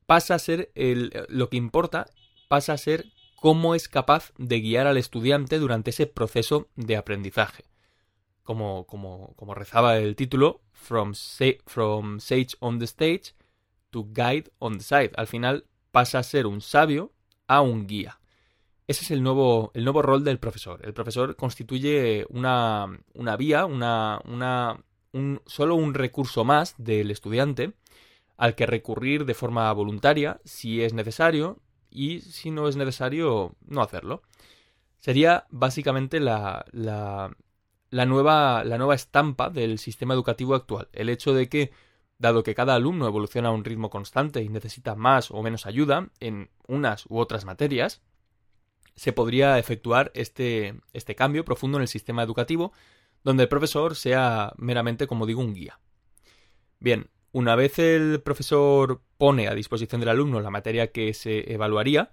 pasa 0.06 0.36
a 0.36 0.40
ser 0.40 0.72
el, 0.76 1.12
lo 1.30 1.50
que 1.50 1.58
importa, 1.58 2.06
pasa 2.50 2.74
a 2.74 2.78
ser 2.78 3.08
cómo 3.36 3.74
es 3.74 3.90
capaz 3.90 4.32
de 4.38 4.62
guiar 4.62 4.86
al 4.86 4.98
estudiante 4.98 5.58
durante 5.58 5.90
ese 5.90 6.06
proceso 6.06 6.68
de 6.76 6.98
aprendizaje 6.98 7.64
como, 8.46 8.86
como, 8.86 9.54
rezaba 9.54 9.98
el 9.98 10.16
título, 10.16 10.62
from, 10.72 11.14
from 11.66 12.20
Sage 12.20 12.50
on 12.60 12.80
the 12.80 12.86
Stage 12.86 13.34
to 13.90 14.08
Guide 14.14 14.52
on 14.60 14.78
the 14.78 14.84
Side. 14.84 15.12
Al 15.18 15.28
final 15.28 15.66
pasa 15.92 16.20
a 16.20 16.24
ser 16.24 16.46
un 16.46 16.62
sabio 16.62 17.12
a 17.48 17.62
un 17.62 17.88
guía. 17.88 18.20
Ese 18.88 19.04
es 19.04 19.12
el 19.12 19.24
nuevo, 19.24 19.72
el 19.74 19.84
nuevo 19.84 20.04
rol 20.04 20.24
del 20.24 20.38
profesor. 20.38 20.80
El 20.86 20.94
profesor 20.94 21.36
constituye 21.36 22.26
una, 22.30 22.86
una 23.16 23.36
vía, 23.36 23.66
una, 23.66 24.22
una, 24.26 24.80
un, 25.12 25.42
solo 25.48 25.76
un 25.76 25.96
recurso 25.96 26.46
más 26.46 26.76
del 26.78 27.10
estudiante 27.10 27.74
al 28.38 28.54
que 28.54 28.68
recurrir 28.68 29.26
de 29.26 29.34
forma 29.34 29.72
voluntaria 29.74 30.40
si 30.44 30.84
es 30.84 30.94
necesario 30.94 31.62
y 31.90 32.20
si 32.20 32.52
no 32.52 32.68
es 32.68 32.76
necesario 32.76 33.56
no 33.66 33.82
hacerlo. 33.82 34.22
Sería 35.00 35.46
básicamente 35.50 36.20
la, 36.20 36.66
la, 36.72 37.36
la, 37.90 38.06
nueva, 38.06 38.64
la 38.64 38.78
nueva 38.78 38.96
estampa 38.96 39.50
del 39.50 39.80
sistema 39.80 40.14
educativo 40.14 40.56
actual. 40.56 40.90
El 40.94 41.10
hecho 41.10 41.34
de 41.34 41.50
que, 41.50 41.72
dado 42.18 42.44
que 42.44 42.56
cada 42.56 42.76
alumno 42.76 43.08
evoluciona 43.08 43.50
a 43.50 43.52
un 43.52 43.64
ritmo 43.64 43.90
constante 43.90 44.42
y 44.42 44.50
necesita 44.50 44.96
más 44.96 45.32
o 45.32 45.42
menos 45.44 45.66
ayuda 45.66 46.10
en 46.20 46.50
unas 46.68 47.06
u 47.08 47.18
otras 47.18 47.46
materias, 47.46 48.02
se 48.96 49.14
podría 49.14 49.60
efectuar 49.60 50.12
este, 50.14 50.80
este 50.94 51.16
cambio 51.16 51.46
profundo 51.46 51.78
en 51.78 51.84
el 51.84 51.88
sistema 51.88 52.24
educativo, 52.24 52.72
donde 53.24 53.44
el 53.44 53.50
profesor 53.50 53.96
sea 53.96 54.54
meramente, 54.58 55.08
como 55.08 55.26
digo, 55.26 55.42
un 55.42 55.54
guía. 55.54 55.80
Bien, 56.80 57.10
una 57.32 57.56
vez 57.56 57.80
el 57.80 58.22
profesor 58.22 59.02
pone 59.18 59.48
a 59.48 59.56
disposición 59.56 60.00
del 60.00 60.10
alumno 60.10 60.40
la 60.40 60.52
materia 60.52 60.92
que 60.92 61.14
se 61.14 61.52
evaluaría, 61.52 62.12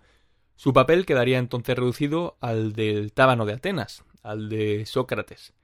su 0.56 0.72
papel 0.72 1.06
quedaría 1.06 1.38
entonces 1.38 1.76
reducido 1.76 2.36
al 2.40 2.72
del 2.72 3.12
tábano 3.12 3.46
de 3.46 3.54
Atenas, 3.54 4.04
al 4.22 4.48
de 4.48 4.86
Sócrates, 4.86 5.54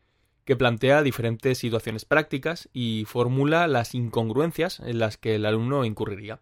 que 0.48 0.56
plantea 0.56 1.02
diferentes 1.02 1.58
situaciones 1.58 2.06
prácticas 2.06 2.70
y 2.72 3.04
formula 3.06 3.68
las 3.68 3.94
incongruencias 3.94 4.80
en 4.80 4.98
las 4.98 5.18
que 5.18 5.34
el 5.34 5.44
alumno 5.44 5.84
incurriría. 5.84 6.40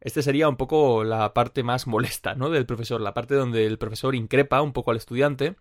Esta 0.00 0.22
sería 0.22 0.48
un 0.48 0.56
poco 0.56 1.04
la 1.04 1.34
parte 1.34 1.62
más 1.62 1.86
molesta 1.86 2.34
¿no? 2.34 2.48
del 2.48 2.64
profesor, 2.64 3.02
la 3.02 3.12
parte 3.12 3.34
donde 3.34 3.66
el 3.66 3.76
profesor 3.76 4.14
increpa 4.14 4.62
un 4.62 4.72
poco 4.72 4.92
al 4.92 4.96
estudiante 4.96 5.56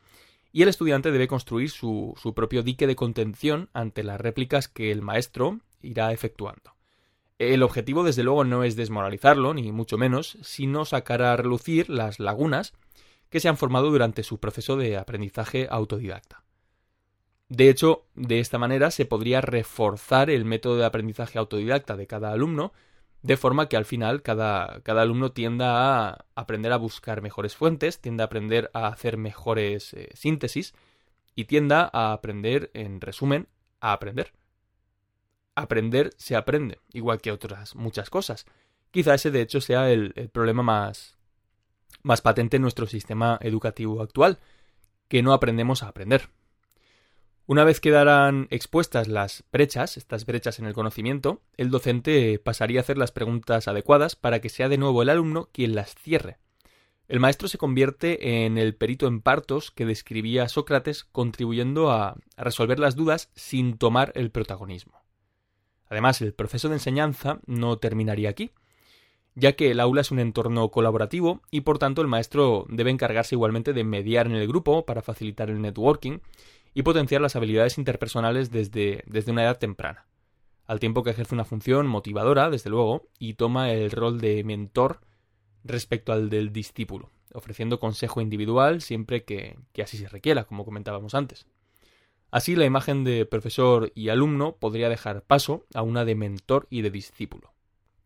y 0.54 0.62
el 0.62 0.70
estudiante 0.70 1.12
debe 1.12 1.28
construir 1.28 1.72
su, 1.72 2.14
su 2.16 2.34
propio 2.34 2.64
dique 2.64 2.88
de 2.88 2.96
contención 2.96 3.68
ante 3.74 4.04
las 4.04 4.22
réplicas 4.22 4.70
que 4.70 4.90
el 4.90 5.02
maestro 5.02 5.60
irá 5.82 6.14
efectuando. 6.14 6.76
El 7.38 7.64
objetivo, 7.64 8.06
desde 8.06 8.24
luego, 8.24 8.46
no 8.46 8.64
es 8.64 8.78
desmoralizarlo, 8.78 9.54
ni 9.54 9.74
mucho 9.74 9.98
menos, 9.98 10.38
sino 10.42 10.86
sacar 10.86 11.22
a 11.22 11.36
relucir 11.36 11.90
las 11.90 12.22
lagunas 12.22 12.72
que 13.30 13.42
se 13.42 13.50
han 13.50 13.58
formado 13.58 13.92
durante 13.92 14.24
su 14.24 14.40
proceso 14.40 14.78
de 14.78 14.96
aprendizaje 14.96 15.68
autodidacta. 15.70 16.44
De 17.50 17.70
hecho, 17.70 18.06
de 18.16 18.40
esta 18.40 18.58
manera 18.58 18.92
se 18.92 19.06
podría 19.06 19.42
reforzar 19.42 20.30
el 20.30 20.46
método 20.46 20.78
de 20.78 20.86
aprendizaje 20.86 21.38
autodidacta 21.38 21.96
de 21.96 22.08
cada 22.08 22.32
alumno, 22.32 22.74
de 23.22 23.38
forma 23.38 23.70
que 23.70 23.78
al 23.78 23.86
final 23.86 24.22
cada, 24.22 24.82
cada 24.82 25.02
alumno 25.02 25.32
tienda 25.32 26.10
a 26.10 26.26
aprender 26.36 26.72
a 26.72 26.78
buscar 26.78 27.22
mejores 27.22 27.56
fuentes, 27.56 28.00
tienda 28.00 28.24
a 28.24 28.28
aprender 28.28 28.70
a 28.74 28.88
hacer 28.88 29.18
mejores 29.18 29.94
eh, 29.94 30.10
síntesis 30.14 30.74
y 31.36 31.46
tienda 31.46 31.90
a 31.94 32.14
aprender, 32.14 32.72
en 32.74 33.02
resumen, 33.02 33.48
a 33.80 33.94
aprender 33.94 34.34
aprender 35.56 36.14
se 36.18 36.36
aprende, 36.36 36.80
igual 36.92 37.22
que 37.22 37.32
otras 37.32 37.76
muchas 37.76 38.10
cosas. 38.10 38.46
Quizá 38.92 39.16
ese 39.16 39.32
de 39.32 39.42
hecho 39.42 39.62
sea 39.62 39.92
el, 39.92 40.14
problema 40.32 40.64
más, 40.64 41.18
más 42.04 42.22
patente 42.22 42.58
en 42.58 42.62
nuestro 42.62 42.88
sistema 42.88 43.40
educativo 43.42 44.02
actual, 44.02 44.40
que 45.08 45.24
no 45.24 45.34
aprendemos 45.34 45.84
a 45.84 45.88
aprender. 45.88 46.30
Una 47.46 47.66
vez 47.66 47.82
quedaran 47.82 48.48
expuestas 48.52 49.10
las 49.10 49.44
brechas, 49.52 49.98
estas 49.98 50.26
brechas 50.26 50.60
en 50.60 50.66
el 50.66 50.74
conocimiento, 50.74 51.42
el 51.58 51.72
docente 51.72 52.40
pasaría 52.40 52.80
a 52.80 52.84
hacer 52.84 52.98
las 52.98 53.12
preguntas 53.12 53.68
adecuadas 53.68 54.16
para 54.16 54.40
que 54.40 54.48
sea 54.48 54.70
de 54.70 54.78
nuevo 54.78 55.02
el 55.02 55.10
alumno 55.10 55.50
quien 55.52 55.76
las 55.76 55.94
cierre. 55.94 56.38
El 57.10 57.20
maestro 57.20 57.50
se 57.50 57.58
convierte 57.58 58.46
en 58.46 58.58
el 58.58 58.76
perito 58.76 59.08
en 59.08 59.20
partos 59.20 59.72
que 59.72 59.86
describía 59.86 60.48
Sócrates, 60.48 61.04
contribuyendo 61.04 61.92
a 61.92 62.16
resolver 62.38 62.80
las 62.80 62.96
dudas 62.96 63.30
sin 63.36 63.78
tomar 63.78 64.14
el 64.16 64.32
protagonismo. 64.32 65.04
Además, 65.90 66.22
el 66.22 66.34
proceso 66.34 66.70
de 66.70 66.76
enseñanza 66.76 67.40
no 67.46 67.78
terminaría 67.78 68.30
aquí, 68.30 68.52
ya 69.36 69.52
que 69.58 69.70
el 69.70 69.82
aula 69.82 70.00
es 70.00 70.12
un 70.12 70.20
entorno 70.20 70.70
colaborativo 70.70 71.42
y 71.52 71.62
por 71.62 71.78
tanto 71.78 72.02
el 72.02 72.08
maestro 72.08 72.66
debe 72.70 72.90
encargarse 72.90 73.36
igualmente 73.36 73.74
de 73.74 73.84
mediar 73.84 74.28
en 74.28 74.36
el 74.36 74.48
grupo 74.48 74.86
para 74.86 75.02
facilitar 75.02 75.50
el 75.50 75.62
networking 75.62 76.20
y 76.74 76.84
potenciar 76.84 77.22
las 77.22 77.36
habilidades 77.36 77.78
interpersonales 77.78 78.52
desde, 78.52 79.04
desde 79.06 79.32
una 79.32 79.44
edad 79.44 79.60
temprana, 79.60 80.06
al 80.66 80.80
tiempo 80.80 81.04
que 81.04 81.12
ejerce 81.12 81.36
una 81.36 81.46
función 81.46 81.88
motivadora, 81.88 82.50
desde 82.50 82.70
luego, 82.70 83.08
y 83.20 83.36
toma 83.36 83.72
el 83.72 83.92
rol 83.92 84.20
de 84.20 84.44
mentor 84.44 85.02
respecto 85.64 86.12
al 86.12 86.30
del 86.30 86.52
discípulo, 86.52 87.10
ofreciendo 87.34 87.80
consejo 87.80 88.22
individual 88.22 88.82
siempre 88.82 89.24
que, 89.24 89.58
que 89.72 89.84
así 89.84 89.98
se 89.98 90.10
requiera, 90.10 90.46
como 90.46 90.66
comentábamos 90.66 91.16
antes. 91.16 91.46
Así, 92.32 92.56
la 92.56 92.66
imagen 92.66 93.04
de 93.04 93.28
profesor 93.28 93.92
y 93.94 94.10
alumno 94.10 94.56
podría 94.56 94.90
dejar 94.90 95.22
paso 95.22 95.66
a 95.76 95.84
una 95.84 96.04
de 96.04 96.16
mentor 96.16 96.66
y 96.72 96.82
de 96.82 96.90
discípulo. 96.90 97.53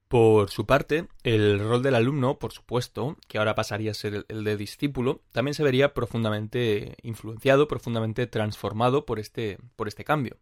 Por 0.08 0.50
su 0.50 0.66
parte, 0.66 1.08
el 1.24 1.60
rol 1.60 1.84
del 1.84 1.96
alumno, 1.96 2.40
por 2.40 2.54
supuesto, 2.54 3.18
que 3.28 3.38
ahora 3.38 3.56
pasaría 3.56 3.92
a 3.92 3.94
ser 3.94 4.26
el 4.30 4.44
de 4.44 4.56
discípulo, 4.56 5.22
también 5.32 5.54
se 5.54 5.64
vería 5.64 5.94
profundamente 5.94 6.96
influenciado, 7.04 7.68
profundamente 7.68 8.26
transformado 8.26 9.06
por 9.06 9.20
este, 9.20 9.58
por 9.76 9.88
este 9.88 10.06
cambio. 10.06 10.38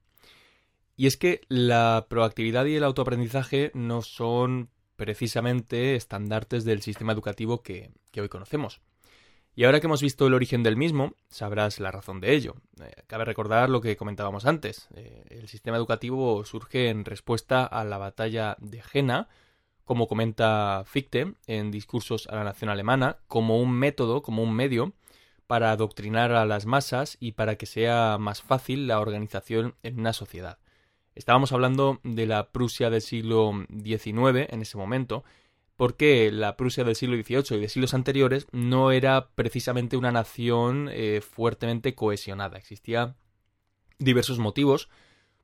Y 0.95 1.07
es 1.07 1.17
que 1.17 1.41
la 1.49 2.05
proactividad 2.09 2.65
y 2.65 2.75
el 2.75 2.83
autoaprendizaje 2.83 3.71
no 3.73 4.01
son 4.01 4.69
precisamente 4.95 5.95
estandartes 5.95 6.63
del 6.63 6.81
sistema 6.81 7.11
educativo 7.11 7.63
que 7.63 7.91
hoy 8.15 8.29
conocemos. 8.29 8.81
Y 9.57 9.63
ahora 9.63 9.79
que 9.79 9.87
hemos 9.87 10.01
visto 10.01 10.27
el 10.27 10.33
origen 10.33 10.63
del 10.63 10.75
mismo, 10.75 11.15
sabrás 11.29 11.79
la 11.79 11.89
razón 11.89 12.19
de 12.19 12.33
ello. 12.33 12.55
Eh, 12.81 12.91
cabe 13.07 13.23
recordar 13.23 13.69
lo 13.69 13.79
que 13.79 13.95
comentábamos 13.95 14.45
antes. 14.45 14.89
Eh, 14.95 15.23
el 15.29 15.47
sistema 15.47 15.77
educativo 15.77 16.43
surge 16.43 16.89
en 16.89 17.05
respuesta 17.05 17.65
a 17.65 17.85
la 17.85 17.97
batalla 17.97 18.57
de 18.59 18.81
Jena, 18.81 19.29
como 19.85 20.07
comenta 20.07 20.83
Fichte 20.85 21.33
en 21.47 21.71
Discursos 21.71 22.27
a 22.27 22.35
la 22.35 22.43
Nación 22.43 22.69
Alemana, 22.69 23.17
como 23.27 23.59
un 23.59 23.71
método, 23.71 24.21
como 24.21 24.43
un 24.43 24.53
medio 24.53 24.93
para 25.47 25.71
adoctrinar 25.71 26.31
a 26.31 26.45
las 26.45 26.65
masas 26.65 27.17
y 27.19 27.33
para 27.33 27.55
que 27.55 27.67
sea 27.67 28.17
más 28.19 28.41
fácil 28.41 28.87
la 28.87 28.99
organización 28.99 29.75
en 29.83 29.99
una 29.99 30.13
sociedad. 30.13 30.57
Estábamos 31.13 31.53
hablando 31.53 32.01
de 32.03 32.25
la 32.25 32.51
Prusia 32.51 32.89
del 32.89 33.01
siglo 33.01 33.53
XIX 33.69 34.49
en 34.49 34.61
ese 34.61 34.77
momento, 34.77 35.23
porque 35.77 36.31
la 36.31 36.57
Prusia 36.57 36.83
del 36.83 36.95
siglo 36.95 37.15
XVIII 37.15 37.57
y 37.57 37.61
de 37.61 37.69
siglos 37.69 37.93
anteriores 37.93 38.47
no 38.51 38.91
era 38.91 39.29
precisamente 39.35 39.97
una 39.97 40.11
nación 40.11 40.89
eh, 40.91 41.21
fuertemente 41.21 41.95
cohesionada. 41.95 42.57
Existía 42.57 43.15
diversos 43.99 44.39
motivos 44.39 44.89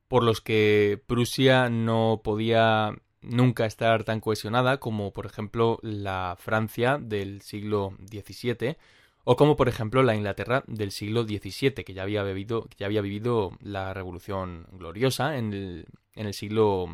por 0.08 0.24
los 0.24 0.42
que 0.42 1.02
Prusia 1.08 1.70
no 1.70 2.22
podía 2.24 2.94
nunca 3.22 3.66
estar 3.66 4.04
tan 4.04 4.20
cohesionada 4.20 4.80
como 4.80 5.14
por 5.14 5.26
ejemplo 5.26 5.80
la 5.82 6.36
Francia 6.40 6.98
del 7.00 7.42
siglo 7.42 7.96
XVII 8.10 8.78
o 9.24 9.36
como 9.36 9.56
por 9.56 9.70
ejemplo 9.70 10.04
la 10.04 10.16
Inglaterra 10.16 10.64
del 10.68 10.92
siglo 10.92 11.24
XVII 11.24 11.84
que 11.84 11.94
ya 11.94 12.04
había, 12.04 12.24
que 12.24 12.76
ya 12.78 12.86
había 12.86 13.02
vivido 13.02 13.52
la 13.62 13.94
Revolución 13.94 14.68
Gloriosa 14.72 15.38
en 15.38 15.54
el, 15.54 15.86
en 16.16 16.26
el 16.28 16.34
siglo 16.34 16.88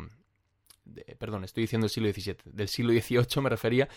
perdón, 1.18 1.44
estoy 1.44 1.62
diciendo 1.62 1.86
el 1.86 1.90
siglo 1.90 2.10
XVII, 2.10 2.36
del 2.44 2.68
siglo 2.68 2.92
XVIII 2.92 3.42
me 3.42 3.50
refería, 3.50 3.88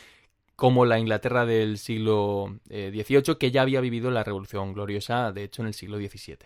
como 0.56 0.86
la 0.86 1.00
Inglaterra 1.00 1.46
del 1.46 1.78
siglo 1.78 2.60
XVIII, 2.68 3.18
eh, 3.18 3.38
que 3.40 3.52
ya 3.52 3.62
había 3.62 3.82
vivido 3.82 4.12
la 4.12 4.24
Revolución 4.24 4.74
Gloriosa, 4.74 5.32
de 5.32 5.44
hecho, 5.44 5.62
en 5.62 5.70
el 5.70 5.74
siglo 5.74 5.98
XVII. 5.98 6.38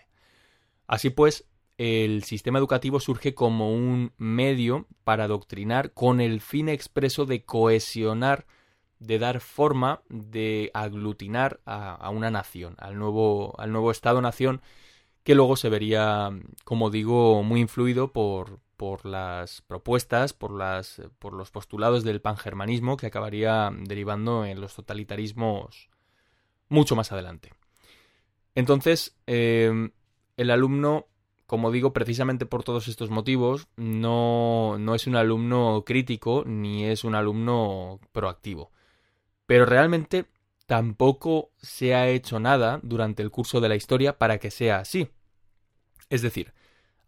Así 0.86 1.10
pues, 1.10 1.48
el 1.78 2.24
sistema 2.24 2.58
educativo 2.58 3.00
surge 3.00 3.34
como 3.34 3.72
un 3.72 4.12
medio 4.16 4.86
para 5.04 5.24
adoctrinar 5.24 5.92
con 5.92 6.20
el 6.20 6.40
fin 6.40 6.68
expreso 6.68 7.26
de 7.26 7.44
cohesionar, 7.44 8.46
de 8.98 9.18
dar 9.18 9.40
forma, 9.40 10.02
de 10.08 10.70
aglutinar 10.72 11.60
a, 11.66 12.08
una 12.10 12.30
nación, 12.30 12.76
al 12.78 12.98
nuevo, 12.98 13.54
al 13.60 13.72
nuevo 13.72 13.90
Estado-nación, 13.90 14.62
que 15.22 15.34
luego 15.34 15.56
se 15.56 15.68
vería, 15.68 16.30
como 16.64 16.88
digo, 16.88 17.42
muy 17.42 17.60
influido 17.60 18.12
por, 18.12 18.60
por 18.76 19.04
las 19.04 19.60
propuestas, 19.62 20.32
por, 20.32 20.52
las, 20.52 21.02
por 21.18 21.34
los 21.34 21.50
postulados 21.50 22.04
del 22.04 22.22
pangermanismo 22.22 22.96
que 22.96 23.06
acabaría 23.06 23.70
derivando 23.82 24.46
en 24.46 24.60
los 24.60 24.74
totalitarismos 24.74 25.90
mucho 26.68 26.96
más 26.96 27.12
adelante. 27.12 27.52
Entonces, 28.54 29.16
eh, 29.26 29.90
el 30.36 30.50
alumno, 30.50 31.08
como 31.46 31.70
digo, 31.70 31.92
precisamente 31.92 32.46
por 32.46 32.64
todos 32.64 32.88
estos 32.88 33.10
motivos, 33.10 33.68
no, 33.76 34.76
no 34.78 34.94
es 34.94 35.06
un 35.06 35.16
alumno 35.16 35.84
crítico 35.86 36.44
ni 36.46 36.84
es 36.84 37.04
un 37.04 37.14
alumno 37.14 38.00
proactivo. 38.12 38.72
Pero 39.46 39.64
realmente 39.66 40.26
tampoco 40.66 41.50
se 41.58 41.94
ha 41.94 42.08
hecho 42.08 42.40
nada 42.40 42.80
durante 42.82 43.22
el 43.22 43.30
curso 43.30 43.60
de 43.60 43.68
la 43.68 43.76
historia 43.76 44.18
para 44.18 44.38
que 44.38 44.50
sea 44.50 44.78
así. 44.78 45.08
Es 46.10 46.22
decir, 46.22 46.52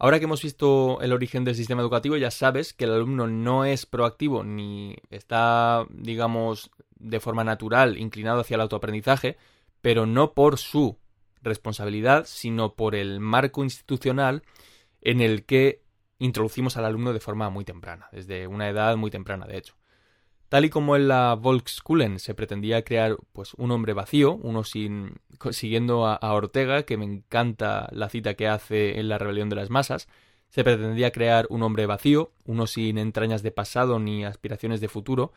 Ahora 0.01 0.21
que 0.21 0.27
hemos 0.27 0.43
visto 0.43 1.01
el 1.01 1.13
origen 1.13 1.45
del 1.45 1.57
sistema 1.57 1.83
educativo, 1.83 2.17
ya 2.17 2.31
sabes 2.31 2.73
que 2.73 2.85
el 2.85 2.93
alumno 2.93 3.27
no 3.27 3.65
es 3.65 3.85
proactivo 3.85 4.45
ni 4.45 4.97
está, 5.11 5.87
digamos, 5.91 6.71
de 6.95 7.19
forma 7.19 7.43
natural 7.43 7.99
inclinado 7.99 8.41
hacia 8.41 8.55
el 8.55 8.61
autoaprendizaje, 8.61 9.37
pero 9.81 10.07
no 10.07 10.35
por 10.35 10.59
su 10.59 10.99
responsabilidad, 11.49 12.25
sino 12.27 12.75
por 12.75 12.95
el 12.95 13.21
marco 13.21 13.65
institucional 13.65 14.43
en 15.01 15.21
el 15.21 15.45
que 15.45 15.83
introducimos 16.19 16.77
al 16.77 16.85
alumno 16.85 17.13
de 17.13 17.21
forma 17.21 17.51
muy 17.51 17.65
temprana, 17.65 18.09
desde 18.13 18.47
una 18.47 18.69
edad 18.69 18.97
muy 18.97 19.11
temprana, 19.11 19.47
de 19.47 19.59
hecho. 19.59 19.75
Tal 20.49 20.65
y 20.65 20.71
como 20.71 20.97
en 20.97 21.09
la 21.09 21.35
Volkskulen 21.35 22.19
se 22.19 22.35
pretendía 22.35 22.83
crear 22.83 23.17
pues, 23.33 23.53
un 23.55 23.71
hombre 23.71 23.93
vacío, 23.93 24.35
uno 24.35 24.65
sin. 24.65 25.21
siguiendo 25.51 26.07
a, 26.07 26.15
a, 26.15 26.33
Ortega, 26.33 26.85
que 26.85 26.97
me 26.97 27.05
encanta 27.05 27.89
la 27.93 28.09
cita 28.09 28.35
que 28.35 28.49
hace 28.49 28.99
en 28.99 29.09
La 29.09 29.19
Rebelión 29.19 29.51
de 29.51 29.57
las 29.57 29.69
Masas, 29.69 30.09
se 30.49 30.65
pretendía 30.65 31.13
crear 31.13 31.47
un 31.51 31.63
hombre 31.63 31.85
vacío, 31.85 32.33
uno 32.47 32.67
sin 32.67 32.97
entrañas 32.97 33.43
de 33.43 33.51
pasado 33.51 33.99
ni 33.99 34.25
aspiraciones 34.25 34.81
de 34.81 34.89
futuro, 34.89 35.33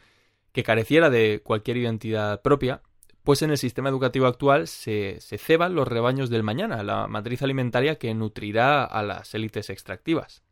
que 0.53 0.63
careciera 0.63 1.09
de 1.09 1.41
cualquier 1.43 1.77
identidad 1.77 2.41
propia, 2.41 2.81
pues 3.23 3.41
en 3.41 3.51
el 3.51 3.57
sistema 3.57 3.89
educativo 3.89 4.25
actual 4.25 4.67
se, 4.67 5.17
se 5.19 5.37
ceban 5.37 5.75
los 5.75 5.87
rebaños 5.87 6.29
del 6.29 6.43
mañana, 6.43 6.83
la 6.83 7.07
matriz 7.07 7.41
alimentaria 7.41 7.97
que 7.97 8.13
nutrirá 8.13 8.83
a 8.83 9.03
las 9.03 9.33
élites 9.35 9.69
extractivas. 9.69 10.43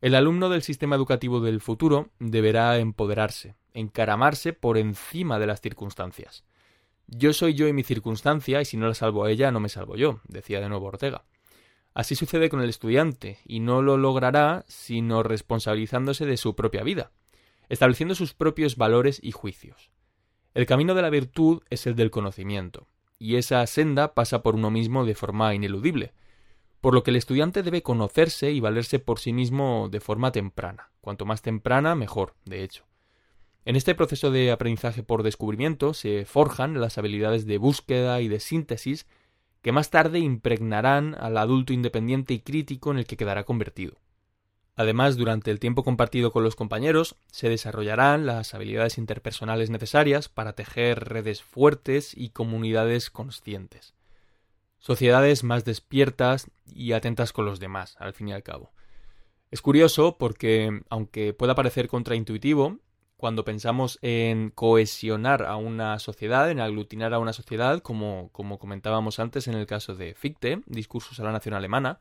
El 0.00 0.14
alumno 0.14 0.48
del 0.48 0.62
sistema 0.62 0.96
educativo 0.96 1.40
del 1.40 1.60
futuro 1.60 2.08
deberá 2.18 2.78
empoderarse, 2.78 3.56
encaramarse 3.74 4.52
por 4.52 4.78
encima 4.78 5.38
de 5.38 5.46
las 5.46 5.60
circunstancias. 5.60 6.44
Yo 7.06 7.32
soy 7.32 7.54
yo 7.54 7.68
y 7.68 7.72
mi 7.72 7.82
circunstancia, 7.82 8.62
y 8.62 8.64
si 8.64 8.76
no 8.76 8.86
la 8.86 8.94
salvo 8.94 9.24
a 9.24 9.30
ella, 9.30 9.50
no 9.50 9.60
me 9.60 9.68
salvo 9.68 9.96
yo, 9.96 10.20
decía 10.28 10.60
de 10.60 10.68
nuevo 10.68 10.86
Ortega. 10.86 11.24
Así 11.92 12.14
sucede 12.14 12.48
con 12.48 12.62
el 12.62 12.70
estudiante, 12.70 13.40
y 13.44 13.60
no 13.60 13.82
lo 13.82 13.96
logrará 13.96 14.64
sino 14.68 15.22
responsabilizándose 15.22 16.24
de 16.24 16.36
su 16.36 16.54
propia 16.54 16.84
vida, 16.84 17.10
estableciendo 17.68 18.14
sus 18.14 18.32
propios 18.32 18.76
valores 18.76 19.18
y 19.22 19.32
juicios. 19.32 19.90
El 20.52 20.66
camino 20.66 20.94
de 20.94 21.02
la 21.02 21.10
virtud 21.10 21.62
es 21.70 21.86
el 21.86 21.94
del 21.94 22.10
conocimiento, 22.10 22.88
y 23.20 23.36
esa 23.36 23.64
senda 23.68 24.14
pasa 24.14 24.42
por 24.42 24.56
uno 24.56 24.68
mismo 24.68 25.04
de 25.04 25.14
forma 25.14 25.54
ineludible, 25.54 26.12
por 26.80 26.92
lo 26.92 27.04
que 27.04 27.12
el 27.12 27.16
estudiante 27.16 27.62
debe 27.62 27.82
conocerse 27.82 28.50
y 28.50 28.58
valerse 28.58 28.98
por 28.98 29.20
sí 29.20 29.32
mismo 29.32 29.88
de 29.92 30.00
forma 30.00 30.32
temprana. 30.32 30.90
Cuanto 31.00 31.24
más 31.24 31.40
temprana, 31.42 31.94
mejor, 31.94 32.34
de 32.46 32.64
hecho. 32.64 32.84
En 33.64 33.76
este 33.76 33.94
proceso 33.94 34.32
de 34.32 34.50
aprendizaje 34.50 35.04
por 35.04 35.22
descubrimiento 35.22 35.94
se 35.94 36.24
forjan 36.24 36.80
las 36.80 36.98
habilidades 36.98 37.46
de 37.46 37.58
búsqueda 37.58 38.20
y 38.20 38.26
de 38.26 38.40
síntesis 38.40 39.06
que 39.62 39.70
más 39.70 39.90
tarde 39.90 40.18
impregnarán 40.18 41.14
al 41.14 41.36
adulto 41.36 41.72
independiente 41.72 42.34
y 42.34 42.40
crítico 42.40 42.90
en 42.90 42.98
el 42.98 43.06
que 43.06 43.16
quedará 43.16 43.44
convertido. 43.44 43.98
Además, 44.80 45.18
durante 45.18 45.50
el 45.50 45.60
tiempo 45.60 45.84
compartido 45.84 46.32
con 46.32 46.42
los 46.42 46.56
compañeros, 46.56 47.14
se 47.30 47.50
desarrollarán 47.50 48.24
las 48.24 48.54
habilidades 48.54 48.96
interpersonales 48.96 49.68
necesarias 49.68 50.30
para 50.30 50.54
tejer 50.54 51.04
redes 51.04 51.42
fuertes 51.42 52.16
y 52.16 52.30
comunidades 52.30 53.10
conscientes. 53.10 53.92
Sociedades 54.78 55.44
más 55.44 55.66
despiertas 55.66 56.50
y 56.64 56.92
atentas 56.92 57.34
con 57.34 57.44
los 57.44 57.60
demás, 57.60 57.94
al 57.98 58.14
fin 58.14 58.28
y 58.28 58.32
al 58.32 58.42
cabo. 58.42 58.72
Es 59.50 59.60
curioso 59.60 60.16
porque, 60.16 60.80
aunque 60.88 61.34
pueda 61.34 61.54
parecer 61.54 61.86
contraintuitivo, 61.86 62.78
cuando 63.18 63.44
pensamos 63.44 63.98
en 64.00 64.48
cohesionar 64.48 65.42
a 65.42 65.56
una 65.56 65.98
sociedad, 65.98 66.50
en 66.50 66.58
aglutinar 66.58 67.12
a 67.12 67.18
una 67.18 67.34
sociedad, 67.34 67.80
como, 67.80 68.30
como 68.32 68.58
comentábamos 68.58 69.18
antes 69.18 69.46
en 69.46 69.56
el 69.56 69.66
caso 69.66 69.94
de 69.94 70.14
Fichte, 70.14 70.62
Discursos 70.64 71.20
a 71.20 71.24
la 71.24 71.32
Nación 71.32 71.52
Alemana, 71.52 72.00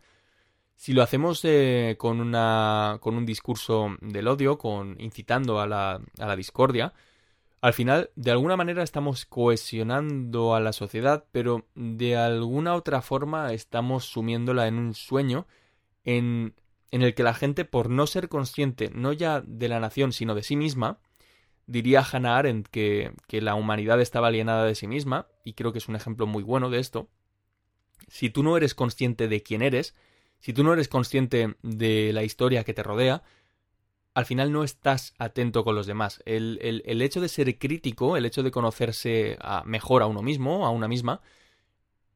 si 0.79 0.93
lo 0.93 1.03
hacemos 1.03 1.41
eh, 1.43 1.97
con, 1.99 2.21
una, 2.21 2.99
con 3.01 3.17
un 3.17 3.25
discurso 3.25 3.97
del 3.99 4.29
odio, 4.29 4.57
con 4.57 4.95
incitando 5.01 5.59
a 5.59 5.67
la, 5.67 6.01
a 6.17 6.25
la 6.25 6.37
discordia, 6.37 6.93
al 7.59 7.73
final, 7.73 8.11
de 8.15 8.31
alguna 8.31 8.55
manera 8.55 8.81
estamos 8.81 9.25
cohesionando 9.25 10.55
a 10.55 10.61
la 10.61 10.71
sociedad, 10.71 11.25
pero 11.33 11.67
de 11.75 12.15
alguna 12.15 12.75
otra 12.75 13.01
forma 13.01 13.51
estamos 13.51 14.05
sumiéndola 14.05 14.67
en 14.67 14.75
un 14.75 14.93
sueño 14.93 15.47
en, 16.05 16.55
en 16.91 17.01
el 17.01 17.13
que 17.13 17.23
la 17.23 17.33
gente, 17.33 17.65
por 17.65 17.89
no 17.89 18.07
ser 18.07 18.29
consciente 18.29 18.89
no 18.89 19.11
ya 19.11 19.41
de 19.41 19.67
la 19.67 19.81
nación, 19.81 20.13
sino 20.13 20.33
de 20.33 20.43
sí 20.43 20.55
misma, 20.55 20.99
diría 21.67 22.07
Hannah 22.09 22.37
Arendt 22.37 22.69
que, 22.69 23.11
que 23.27 23.41
la 23.41 23.55
humanidad 23.55 23.99
estaba 23.99 24.27
alienada 24.27 24.63
de 24.63 24.75
sí 24.75 24.87
misma, 24.87 25.27
y 25.43 25.55
creo 25.55 25.73
que 25.73 25.79
es 25.79 25.89
un 25.89 25.97
ejemplo 25.97 26.25
muy 26.25 26.41
bueno 26.41 26.69
de 26.69 26.79
esto. 26.79 27.09
Si 28.07 28.29
tú 28.29 28.43
no 28.43 28.55
eres 28.55 28.75
consciente 28.75 29.27
de 29.27 29.43
quién 29.43 29.61
eres, 29.61 29.93
si 30.39 30.53
tú 30.53 30.63
no 30.63 30.73
eres 30.73 30.87
consciente 30.87 31.55
de 31.61 32.11
la 32.13 32.23
historia 32.23 32.63
que 32.63 32.73
te 32.73 32.83
rodea, 32.83 33.23
al 34.13 34.25
final 34.25 34.51
no 34.51 34.63
estás 34.63 35.13
atento 35.17 35.63
con 35.63 35.75
los 35.75 35.87
demás. 35.87 36.21
El, 36.25 36.59
el, 36.85 37.01
hecho 37.01 37.21
de 37.21 37.29
ser 37.29 37.57
crítico, 37.57 38.17
el 38.17 38.25
hecho 38.25 38.43
de 38.43 38.51
conocerse 38.51 39.37
mejor 39.65 40.01
a 40.01 40.07
uno 40.07 40.21
mismo, 40.21 40.65
a 40.65 40.71
una 40.71 40.87
misma, 40.87 41.21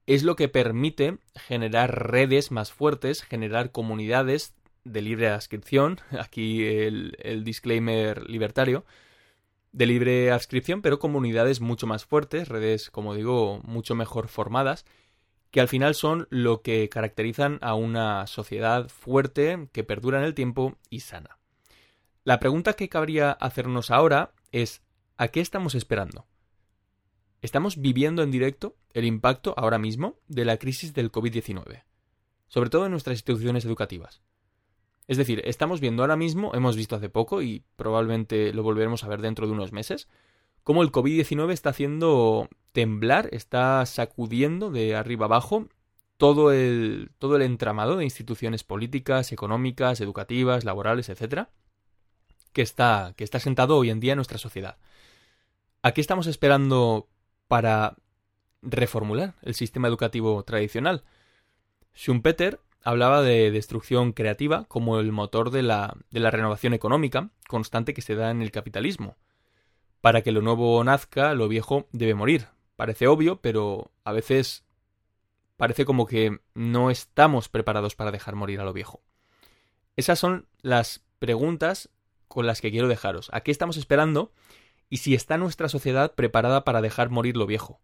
es 0.06 0.24
lo 0.24 0.36
que 0.36 0.50
permite 0.50 1.18
generar 1.36 2.12
redes 2.12 2.52
más 2.52 2.72
fuertes, 2.72 3.24
generar 3.24 3.72
comunidades 3.72 4.54
de 4.84 5.02
libre 5.02 5.30
adscripción, 5.30 6.00
aquí 6.20 6.66
el, 6.66 7.16
el 7.20 7.44
disclaimer 7.44 8.30
libertario, 8.30 8.86
de 9.72 9.86
libre 9.86 10.32
adscripción, 10.32 10.82
pero 10.82 11.00
comunidades 11.00 11.62
mucho 11.62 11.88
más 11.88 12.06
fuertes, 12.06 12.48
redes, 12.48 12.92
como 12.92 13.16
digo, 13.16 13.62
mucho 13.64 13.96
mejor 13.96 14.28
formadas, 14.28 14.86
que 15.54 15.62
al 15.62 15.68
final 15.68 15.94
son 15.94 16.28
lo 16.32 16.64
que 16.64 16.90
caracterizan 16.90 17.60
a 17.62 17.76
una 17.76 18.26
sociedad 18.26 18.90
fuerte, 18.90 19.70
que 19.72 19.84
perdura 19.84 20.18
en 20.18 20.26
el 20.26 20.34
tiempo 20.34 20.80
y 20.90 21.02
sana. 21.02 21.38
La 22.24 22.40
pregunta 22.40 22.74
que 22.74 22.90
cabría 22.90 23.32
hacernos 23.34 23.92
ahora 23.92 24.34
es 24.52 24.82
¿a 25.16 25.28
qué 25.28 25.42
estamos 25.42 25.76
esperando? 25.76 26.26
¿Estamos 27.44 27.80
viviendo 27.80 28.24
en 28.24 28.32
directo 28.32 28.76
el 28.94 29.06
impacto 29.06 29.54
ahora 29.56 29.78
mismo 29.78 30.18
de 30.28 30.44
la 30.44 30.58
crisis 30.58 30.96
del 30.96 31.12
COVID-19? 31.12 31.84
Sobre 32.48 32.72
todo 32.72 32.86
en 32.86 32.92
nuestras 32.92 33.18
instituciones 33.18 33.64
educativas. 33.64 34.24
Es 35.08 35.18
decir, 35.18 35.44
estamos 35.46 35.82
viendo 35.82 36.02
ahora 36.02 36.16
mismo, 36.16 36.56
hemos 36.56 36.76
visto 36.76 36.96
hace 36.96 37.10
poco 37.10 37.44
y 37.44 37.64
probablemente 37.76 38.54
lo 38.54 38.64
volveremos 38.64 39.04
a 39.04 39.08
ver 39.08 39.22
dentro 39.22 39.46
de 39.46 39.54
unos 39.54 39.72
meses, 39.72 40.08
cómo 40.64 40.82
el 40.84 40.92
COVID-19 40.92 41.52
está 41.52 41.70
haciendo 41.70 42.50
temblar, 42.72 43.30
está 43.32 43.86
sacudiendo 43.86 44.72
de 44.72 44.96
arriba 44.96 45.26
abajo 45.26 45.68
todo 46.18 46.52
el, 46.52 47.12
todo 47.20 47.36
el 47.36 47.42
entramado 47.42 47.98
de 47.98 48.06
instituciones 48.06 48.64
políticas, 48.64 49.32
económicas, 49.32 50.00
educativas, 50.02 50.64
laborales, 50.64 51.10
etcétera, 51.10 51.50
que 52.54 52.62
está, 52.62 53.14
que 53.18 53.24
está 53.24 53.40
sentado 53.40 53.78
hoy 53.78 53.90
en 53.90 54.00
día 54.00 54.14
en 54.14 54.18
nuestra 54.18 54.38
sociedad. 54.38 54.78
¿A 55.82 55.92
qué 55.92 56.02
estamos 56.02 56.28
esperando 56.28 57.10
para 57.48 57.98
reformular 58.62 59.36
el 59.42 59.54
sistema 59.54 59.88
educativo 59.88 60.44
tradicional? 60.44 61.04
Schumpeter 61.94 62.62
hablaba 62.84 63.22
de 63.22 63.52
destrucción 63.52 64.14
creativa 64.14 64.66
como 64.66 65.00
el 65.00 65.12
motor 65.12 65.52
de 65.52 65.64
la, 65.64 65.96
de 66.12 66.20
la 66.20 66.32
renovación 66.32 66.74
económica 66.74 67.32
constante 67.48 67.94
que 67.94 68.02
se 68.02 68.16
da 68.16 68.32
en 68.32 68.42
el 68.42 68.52
capitalismo. 68.52 69.18
Para 70.04 70.22
que 70.22 70.34
lo 70.34 70.42
nuevo 70.42 70.84
nazca, 70.84 71.34
lo 71.34 71.48
viejo 71.48 71.88
debe 71.94 72.14
morir. 72.14 72.48
Parece 72.76 73.08
obvio, 73.08 73.40
pero 73.40 73.94
a 74.04 74.12
veces 74.12 74.66
parece 75.56 75.86
como 75.86 76.08
que 76.08 76.42
no 76.54 76.92
estamos 76.92 77.48
preparados 77.48 77.96
para 77.96 78.12
dejar 78.12 78.36
morir 78.36 78.60
a 78.60 78.66
lo 78.66 78.74
viejo. 78.74 79.02
Esas 79.96 80.20
son 80.20 80.50
las 80.62 81.06
preguntas 81.20 81.90
con 82.28 82.46
las 82.46 82.60
que 82.60 82.70
quiero 82.70 82.90
dejaros. 82.90 83.30
¿A 83.32 83.44
qué 83.44 83.52
estamos 83.52 83.78
esperando? 83.78 84.34
Y 84.90 84.98
si 84.98 85.16
está 85.16 85.38
nuestra 85.38 85.70
sociedad 85.70 86.16
preparada 86.16 86.66
para 86.66 86.82
dejar 86.82 87.10
morir 87.10 87.38
lo 87.38 87.46
viejo. 87.46 87.80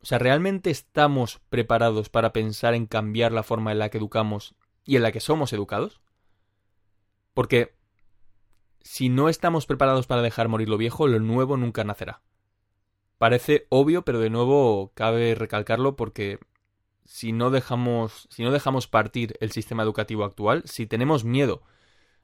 O 0.00 0.06
sea, 0.06 0.18
¿realmente 0.18 0.70
estamos 0.70 1.40
preparados 1.48 2.08
para 2.08 2.32
pensar 2.32 2.74
en 2.74 2.86
cambiar 2.86 3.30
la 3.30 3.44
forma 3.44 3.70
en 3.70 3.78
la 3.78 3.88
que 3.88 3.98
educamos 3.98 4.56
y 4.84 4.96
en 4.96 5.04
la 5.04 5.12
que 5.12 5.20
somos 5.20 5.52
educados? 5.52 6.00
Porque 7.34 7.76
si 8.84 9.08
no 9.08 9.30
estamos 9.30 9.64
preparados 9.66 10.06
para 10.06 10.22
dejar 10.22 10.48
morir 10.48 10.68
lo 10.68 10.76
viejo, 10.76 11.08
lo 11.08 11.18
nuevo 11.18 11.56
nunca 11.56 11.82
nacerá. 11.84 12.20
Parece 13.16 13.66
obvio, 13.70 14.02
pero 14.02 14.20
de 14.20 14.28
nuevo 14.28 14.92
cabe 14.94 15.34
recalcarlo 15.34 15.96
porque 15.96 16.38
si 17.06 17.32
no 17.32 17.50
dejamos, 17.50 18.28
si 18.30 18.44
no 18.44 18.50
dejamos 18.50 18.86
partir 18.86 19.36
el 19.40 19.52
sistema 19.52 19.82
educativo 19.82 20.24
actual, 20.24 20.62
si 20.66 20.86
tenemos 20.86 21.24
miedo 21.24 21.62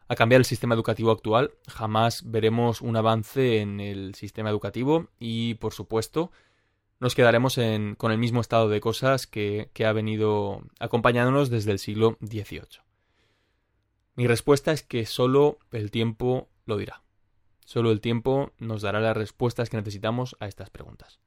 a 0.06 0.16
cambiar 0.16 0.42
el 0.42 0.44
sistema 0.44 0.74
educativo 0.74 1.10
actual, 1.10 1.52
jamás 1.66 2.30
veremos 2.30 2.82
un 2.82 2.94
avance 2.94 3.60
en 3.60 3.80
el 3.80 4.14
sistema 4.14 4.50
educativo 4.50 5.08
y, 5.18 5.54
por 5.54 5.72
supuesto, 5.72 6.30
nos 6.98 7.14
quedaremos 7.14 7.58
con 7.96 8.12
el 8.12 8.18
mismo 8.18 8.42
estado 8.42 8.68
de 8.68 8.80
cosas 8.80 9.26
que, 9.26 9.70
que 9.72 9.86
ha 9.86 9.92
venido 9.92 10.62
acompañándonos 10.78 11.48
desde 11.48 11.72
el 11.72 11.78
siglo 11.78 12.18
XVIII. 12.20 12.89
Mi 14.20 14.26
respuesta 14.26 14.70
es 14.72 14.82
que 14.82 15.06
solo 15.06 15.60
el 15.72 15.90
tiempo 15.90 16.50
lo 16.66 16.76
dirá. 16.76 17.02
Solo 17.64 17.90
el 17.90 18.02
tiempo 18.02 18.52
nos 18.58 18.82
dará 18.82 19.00
las 19.00 19.16
respuestas 19.16 19.70
que 19.70 19.78
necesitamos 19.78 20.36
a 20.40 20.46
estas 20.46 20.68
preguntas. 20.68 21.20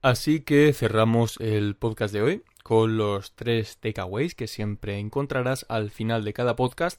Así 0.00 0.40
que 0.40 0.72
cerramos 0.72 1.36
el 1.38 1.76
podcast 1.76 2.12
de 2.12 2.20
hoy 2.20 2.42
con 2.64 2.96
los 2.96 3.36
tres 3.36 3.78
takeaways 3.78 4.34
que 4.34 4.48
siempre 4.48 4.98
encontrarás 4.98 5.66
al 5.68 5.92
final 5.92 6.24
de 6.24 6.32
cada 6.32 6.56
podcast, 6.56 6.98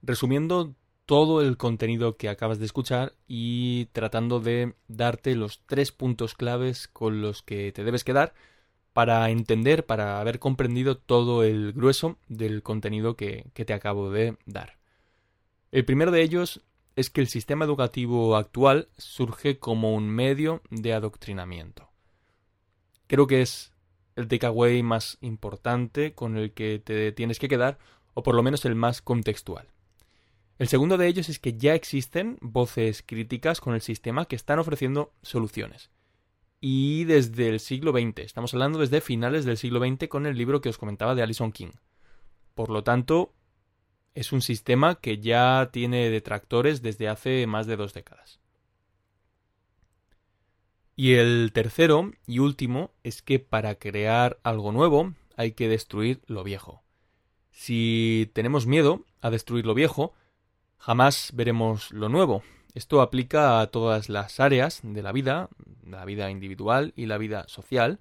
resumiendo 0.00 0.74
todo 1.04 1.42
el 1.42 1.58
contenido 1.58 2.16
que 2.16 2.30
acabas 2.30 2.58
de 2.58 2.64
escuchar 2.64 3.12
y 3.28 3.84
tratando 3.92 4.40
de 4.40 4.76
darte 4.88 5.34
los 5.34 5.60
tres 5.66 5.92
puntos 5.92 6.34
claves 6.34 6.88
con 6.88 7.20
los 7.20 7.42
que 7.42 7.70
te 7.72 7.84
debes 7.84 8.02
quedar 8.02 8.32
para 8.92 9.30
entender, 9.30 9.86
para 9.86 10.20
haber 10.20 10.38
comprendido 10.38 10.96
todo 10.96 11.44
el 11.44 11.72
grueso 11.72 12.18
del 12.28 12.62
contenido 12.62 13.16
que, 13.16 13.50
te 13.54 13.72
acabo 13.72 14.10
de 14.10 14.36
dar. 14.46 14.78
El 15.70 15.84
primero 15.84 16.10
de 16.10 16.22
ellos 16.22 16.62
es 16.96 17.10
que 17.10 17.20
el 17.20 17.28
sistema 17.28 17.64
educativo 17.64 18.36
actual 18.36 18.88
surge 18.98 19.58
como 19.58 19.94
un 19.94 20.08
medio 20.08 20.62
de 20.70 20.92
adoctrinamiento. 20.92 21.88
Creo 23.06 23.26
que 23.26 23.42
es 23.42 23.72
el 24.16 24.28
takeaway 24.28 24.82
más 24.82 25.18
importante 25.20 26.14
con 26.14 26.36
el 26.36 26.52
que 26.52 26.80
te 26.80 27.12
tienes 27.12 27.38
que 27.38 27.48
quedar, 27.48 27.78
o 28.14 28.22
por 28.22 28.34
lo 28.34 28.42
menos 28.42 28.64
el 28.64 28.74
más 28.74 29.02
contextual. 29.02 29.68
El 30.58 30.68
segundo 30.68 30.98
de 30.98 31.06
ellos 31.06 31.28
es 31.28 31.38
que 31.38 31.56
ya 31.56 31.74
existen 31.74 32.36
voces 32.42 33.02
críticas 33.06 33.60
con 33.60 33.74
el 33.74 33.80
sistema 33.80 34.26
que 34.26 34.36
están 34.36 34.58
ofreciendo 34.58 35.14
soluciones. 35.22 35.90
Y 36.60 37.04
desde 37.04 37.48
el 37.48 37.58
siglo 37.58 37.92
XX, 37.92 38.18
estamos 38.18 38.52
hablando 38.52 38.78
desde 38.78 39.00
finales 39.00 39.46
del 39.46 39.56
siglo 39.56 39.80
XX 39.80 40.08
con 40.08 40.26
el 40.26 40.36
libro 40.36 40.60
que 40.60 40.68
os 40.68 40.76
comentaba 40.76 41.14
de 41.14 41.22
Alison 41.22 41.52
King. 41.52 41.72
Por 42.54 42.68
lo 42.68 42.84
tanto, 42.84 43.32
es 44.14 44.32
un 44.32 44.42
sistema 44.42 44.96
que 44.96 45.18
ya 45.18 45.70
tiene 45.72 46.10
detractores 46.10 46.82
desde 46.82 47.08
hace 47.08 47.46
más 47.46 47.66
de 47.66 47.76
dos 47.76 47.94
décadas. 47.94 48.40
Y 50.96 51.14
el 51.14 51.52
tercero 51.54 52.12
y 52.26 52.40
último 52.40 52.90
es 53.04 53.22
que 53.22 53.38
para 53.38 53.76
crear 53.76 54.38
algo 54.42 54.70
nuevo 54.70 55.14
hay 55.36 55.52
que 55.52 55.66
destruir 55.66 56.20
lo 56.26 56.44
viejo. 56.44 56.82
Si 57.50 58.30
tenemos 58.34 58.66
miedo 58.66 59.06
a 59.22 59.30
destruir 59.30 59.64
lo 59.64 59.72
viejo, 59.72 60.12
jamás 60.76 61.30
veremos 61.34 61.90
lo 61.90 62.10
nuevo. 62.10 62.42
Esto 62.74 63.00
aplica 63.00 63.60
a 63.60 63.66
todas 63.68 64.08
las 64.08 64.40
áreas 64.40 64.80
de 64.82 65.02
la 65.02 65.12
vida, 65.12 65.48
la 65.84 66.04
vida 66.04 66.30
individual 66.30 66.92
y 66.96 67.06
la 67.06 67.18
vida 67.18 67.44
social, 67.48 68.00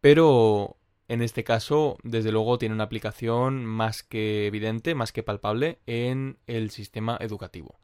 pero 0.00 0.76
en 1.08 1.22
este 1.22 1.44
caso, 1.44 1.98
desde 2.02 2.32
luego, 2.32 2.58
tiene 2.58 2.74
una 2.74 2.84
aplicación 2.84 3.64
más 3.64 4.02
que 4.02 4.46
evidente, 4.46 4.94
más 4.94 5.12
que 5.12 5.22
palpable 5.22 5.78
en 5.86 6.38
el 6.46 6.70
sistema 6.70 7.16
educativo. 7.20 7.78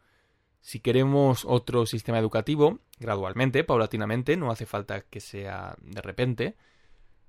Si 0.61 0.81
queremos 0.81 1.45
otro 1.45 1.87
sistema 1.87 2.19
educativo, 2.19 2.81
gradualmente, 2.99 3.65
paulatinamente, 3.65 4.37
no 4.37 4.51
hace 4.51 4.67
falta 4.67 5.03
que 5.03 5.21
sea 5.21 5.77
de 5.81 6.03
repente, 6.03 6.57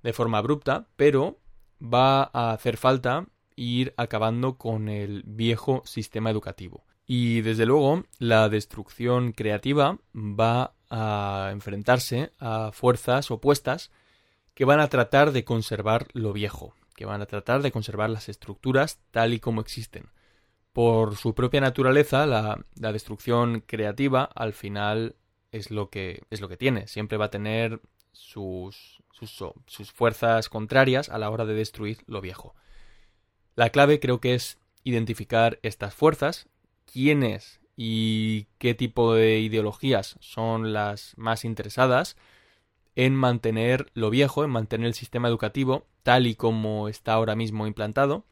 de 0.02 0.12
forma 0.12 0.38
abrupta, 0.38 0.88
pero 0.96 1.38
va 1.80 2.30
a 2.32 2.52
hacer 2.52 2.76
falta 2.76 3.26
ir 3.56 3.94
acabando 3.96 4.56
con 4.56 4.88
el 4.88 5.22
viejo 5.26 5.82
sistema 5.84 6.30
educativo. 6.30 6.84
Y 7.06 7.42
desde 7.42 7.66
luego, 7.66 8.04
la 8.18 8.48
destrucción 8.48 9.32
creativa 9.32 9.98
va 10.14 10.74
a 10.90 11.50
enfrentarse 11.52 12.32
a 12.38 12.70
fuerzas 12.72 13.30
opuestas 13.30 13.90
que 14.54 14.64
van 14.64 14.80
a 14.80 14.88
tratar 14.88 15.32
de 15.32 15.44
conservar 15.44 16.06
lo 16.12 16.32
viejo, 16.32 16.74
que 16.94 17.04
van 17.04 17.20
a 17.20 17.26
tratar 17.26 17.62
de 17.62 17.72
conservar 17.72 18.10
las 18.10 18.28
estructuras 18.28 19.00
tal 19.10 19.34
y 19.34 19.40
como 19.40 19.60
existen 19.60 20.08
por 20.74 21.16
su 21.16 21.36
propia 21.36 21.60
naturaleza, 21.60 22.26
la, 22.26 22.58
destrucción 22.74 23.60
creativa 23.60 24.24
al 24.24 24.52
final 24.52 25.14
es 25.52 25.70
lo 25.70 25.88
que, 25.88 26.24
es 26.30 26.40
lo 26.40 26.48
que 26.48 26.56
tiene. 26.56 26.88
Siempre 26.88 27.16
va 27.16 27.26
a 27.26 27.30
tener 27.30 27.80
sus, 28.10 29.00
sus, 29.12 29.92
fuerzas 29.92 30.48
contrarias 30.48 31.08
a 31.10 31.18
la 31.18 31.30
hora 31.30 31.44
de 31.44 31.54
destruir 31.54 31.98
lo 32.08 32.20
viejo. 32.20 32.56
La 33.54 33.70
clave 33.70 34.00
creo 34.00 34.20
que 34.20 34.34
es 34.34 34.58
identificar 34.82 35.60
estas 35.62 35.94
fuerzas, 35.94 36.48
quiénes 36.94 37.60
y 37.76 38.46
qué 38.58 38.74
tipo 38.74 39.14
de 39.14 39.40
ideologías 39.40 40.16
son 40.20 40.72
las 40.72 41.14
más 41.16 41.44
interesadas 41.44 42.16
en 42.94 43.16
mantener 43.16 43.90
lo 43.94 44.10
viejo, 44.10 44.44
en 44.44 44.50
mantener 44.50 44.86
el 44.86 44.94
sistema 44.94 45.26
educativo 45.26 45.88
tal 46.04 46.28
y 46.28 46.36
como 46.36 46.88
está 46.88 47.14
ahora 47.14 47.34
mismo 47.34 47.66
implantado, 47.66 48.26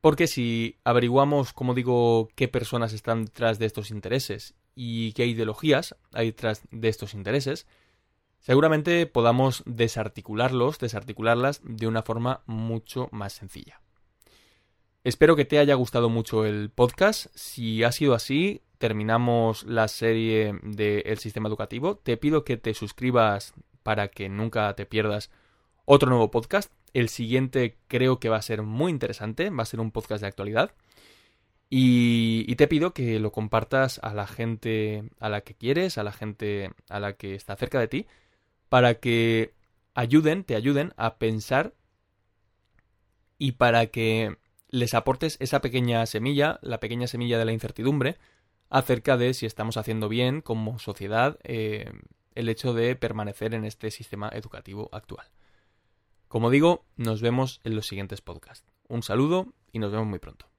porque 0.00 0.26
si 0.26 0.78
averiguamos, 0.82 1.52
como 1.52 1.74
digo, 1.74 2.28
qué 2.34 2.48
personas 2.48 2.92
están 2.92 3.26
detrás 3.26 3.60
de 3.60 3.66
estos 3.66 3.92
intereses 3.92 4.56
y 4.74 5.12
qué 5.12 5.26
ideologías 5.26 5.94
hay 6.12 6.26
detrás 6.26 6.62
de 6.72 6.88
estos 6.88 7.14
intereses, 7.14 7.68
seguramente 8.40 9.06
podamos 9.06 9.62
desarticularlos, 9.64 10.78
desarticularlas 10.80 11.60
de 11.62 11.86
una 11.86 12.02
forma 12.02 12.42
mucho 12.46 13.08
más 13.12 13.34
sencilla. 13.34 13.80
Espero 15.02 15.34
que 15.34 15.46
te 15.46 15.58
haya 15.58 15.74
gustado 15.76 16.10
mucho 16.10 16.44
el 16.44 16.68
podcast. 16.70 17.26
Si 17.34 17.82
ha 17.84 17.92
sido 17.92 18.12
así, 18.12 18.60
terminamos 18.76 19.64
la 19.64 19.88
serie 19.88 20.58
del 20.62 21.18
sistema 21.18 21.48
educativo. 21.48 21.96
Te 21.96 22.18
pido 22.18 22.44
que 22.44 22.58
te 22.58 22.74
suscribas 22.74 23.54
para 23.82 24.08
que 24.08 24.28
nunca 24.28 24.74
te 24.74 24.84
pierdas 24.84 25.30
otro 25.86 26.10
nuevo 26.10 26.30
podcast. 26.30 26.70
El 26.92 27.08
siguiente 27.08 27.78
creo 27.88 28.20
que 28.20 28.28
va 28.28 28.36
a 28.36 28.42
ser 28.42 28.62
muy 28.62 28.90
interesante, 28.92 29.48
va 29.48 29.62
a 29.62 29.66
ser 29.66 29.80
un 29.80 29.90
podcast 29.90 30.20
de 30.20 30.28
actualidad. 30.28 30.72
Y, 31.70 32.54
te 32.56 32.68
pido 32.68 32.92
que 32.92 33.20
lo 33.20 33.32
compartas 33.32 34.00
a 34.02 34.12
la 34.12 34.26
gente 34.26 35.04
a 35.18 35.30
la 35.30 35.42
que 35.42 35.54
quieres, 35.54 35.96
a 35.96 36.02
la 36.02 36.12
gente 36.12 36.72
a 36.90 37.00
la 37.00 37.14
que 37.14 37.34
está 37.34 37.56
cerca 37.56 37.80
de 37.80 37.88
ti, 37.88 38.06
para 38.68 38.94
que 39.00 39.54
ayuden, 39.94 40.44
te 40.44 40.56
ayuden 40.56 40.92
a 40.96 41.16
pensar 41.16 41.72
y 43.38 43.52
para 43.52 43.86
que 43.86 44.36
les 44.70 44.94
aportes 44.94 45.36
esa 45.40 45.60
pequeña 45.60 46.04
semilla, 46.06 46.58
la 46.62 46.80
pequeña 46.80 47.06
semilla 47.06 47.38
de 47.38 47.44
la 47.44 47.52
incertidumbre, 47.52 48.18
acerca 48.68 49.16
de 49.16 49.34
si 49.34 49.46
estamos 49.46 49.76
haciendo 49.76 50.08
bien 50.08 50.40
como 50.40 50.78
sociedad 50.78 51.38
eh, 51.42 51.92
el 52.34 52.48
hecho 52.48 52.72
de 52.72 52.94
permanecer 52.96 53.54
en 53.54 53.64
este 53.64 53.90
sistema 53.90 54.30
educativo 54.32 54.88
actual. 54.92 55.26
Como 56.28 56.50
digo, 56.50 56.84
nos 56.96 57.20
vemos 57.20 57.60
en 57.64 57.74
los 57.74 57.86
siguientes 57.86 58.20
podcasts. 58.20 58.70
Un 58.88 59.02
saludo 59.02 59.52
y 59.72 59.80
nos 59.80 59.90
vemos 59.90 60.06
muy 60.06 60.20
pronto. 60.20 60.49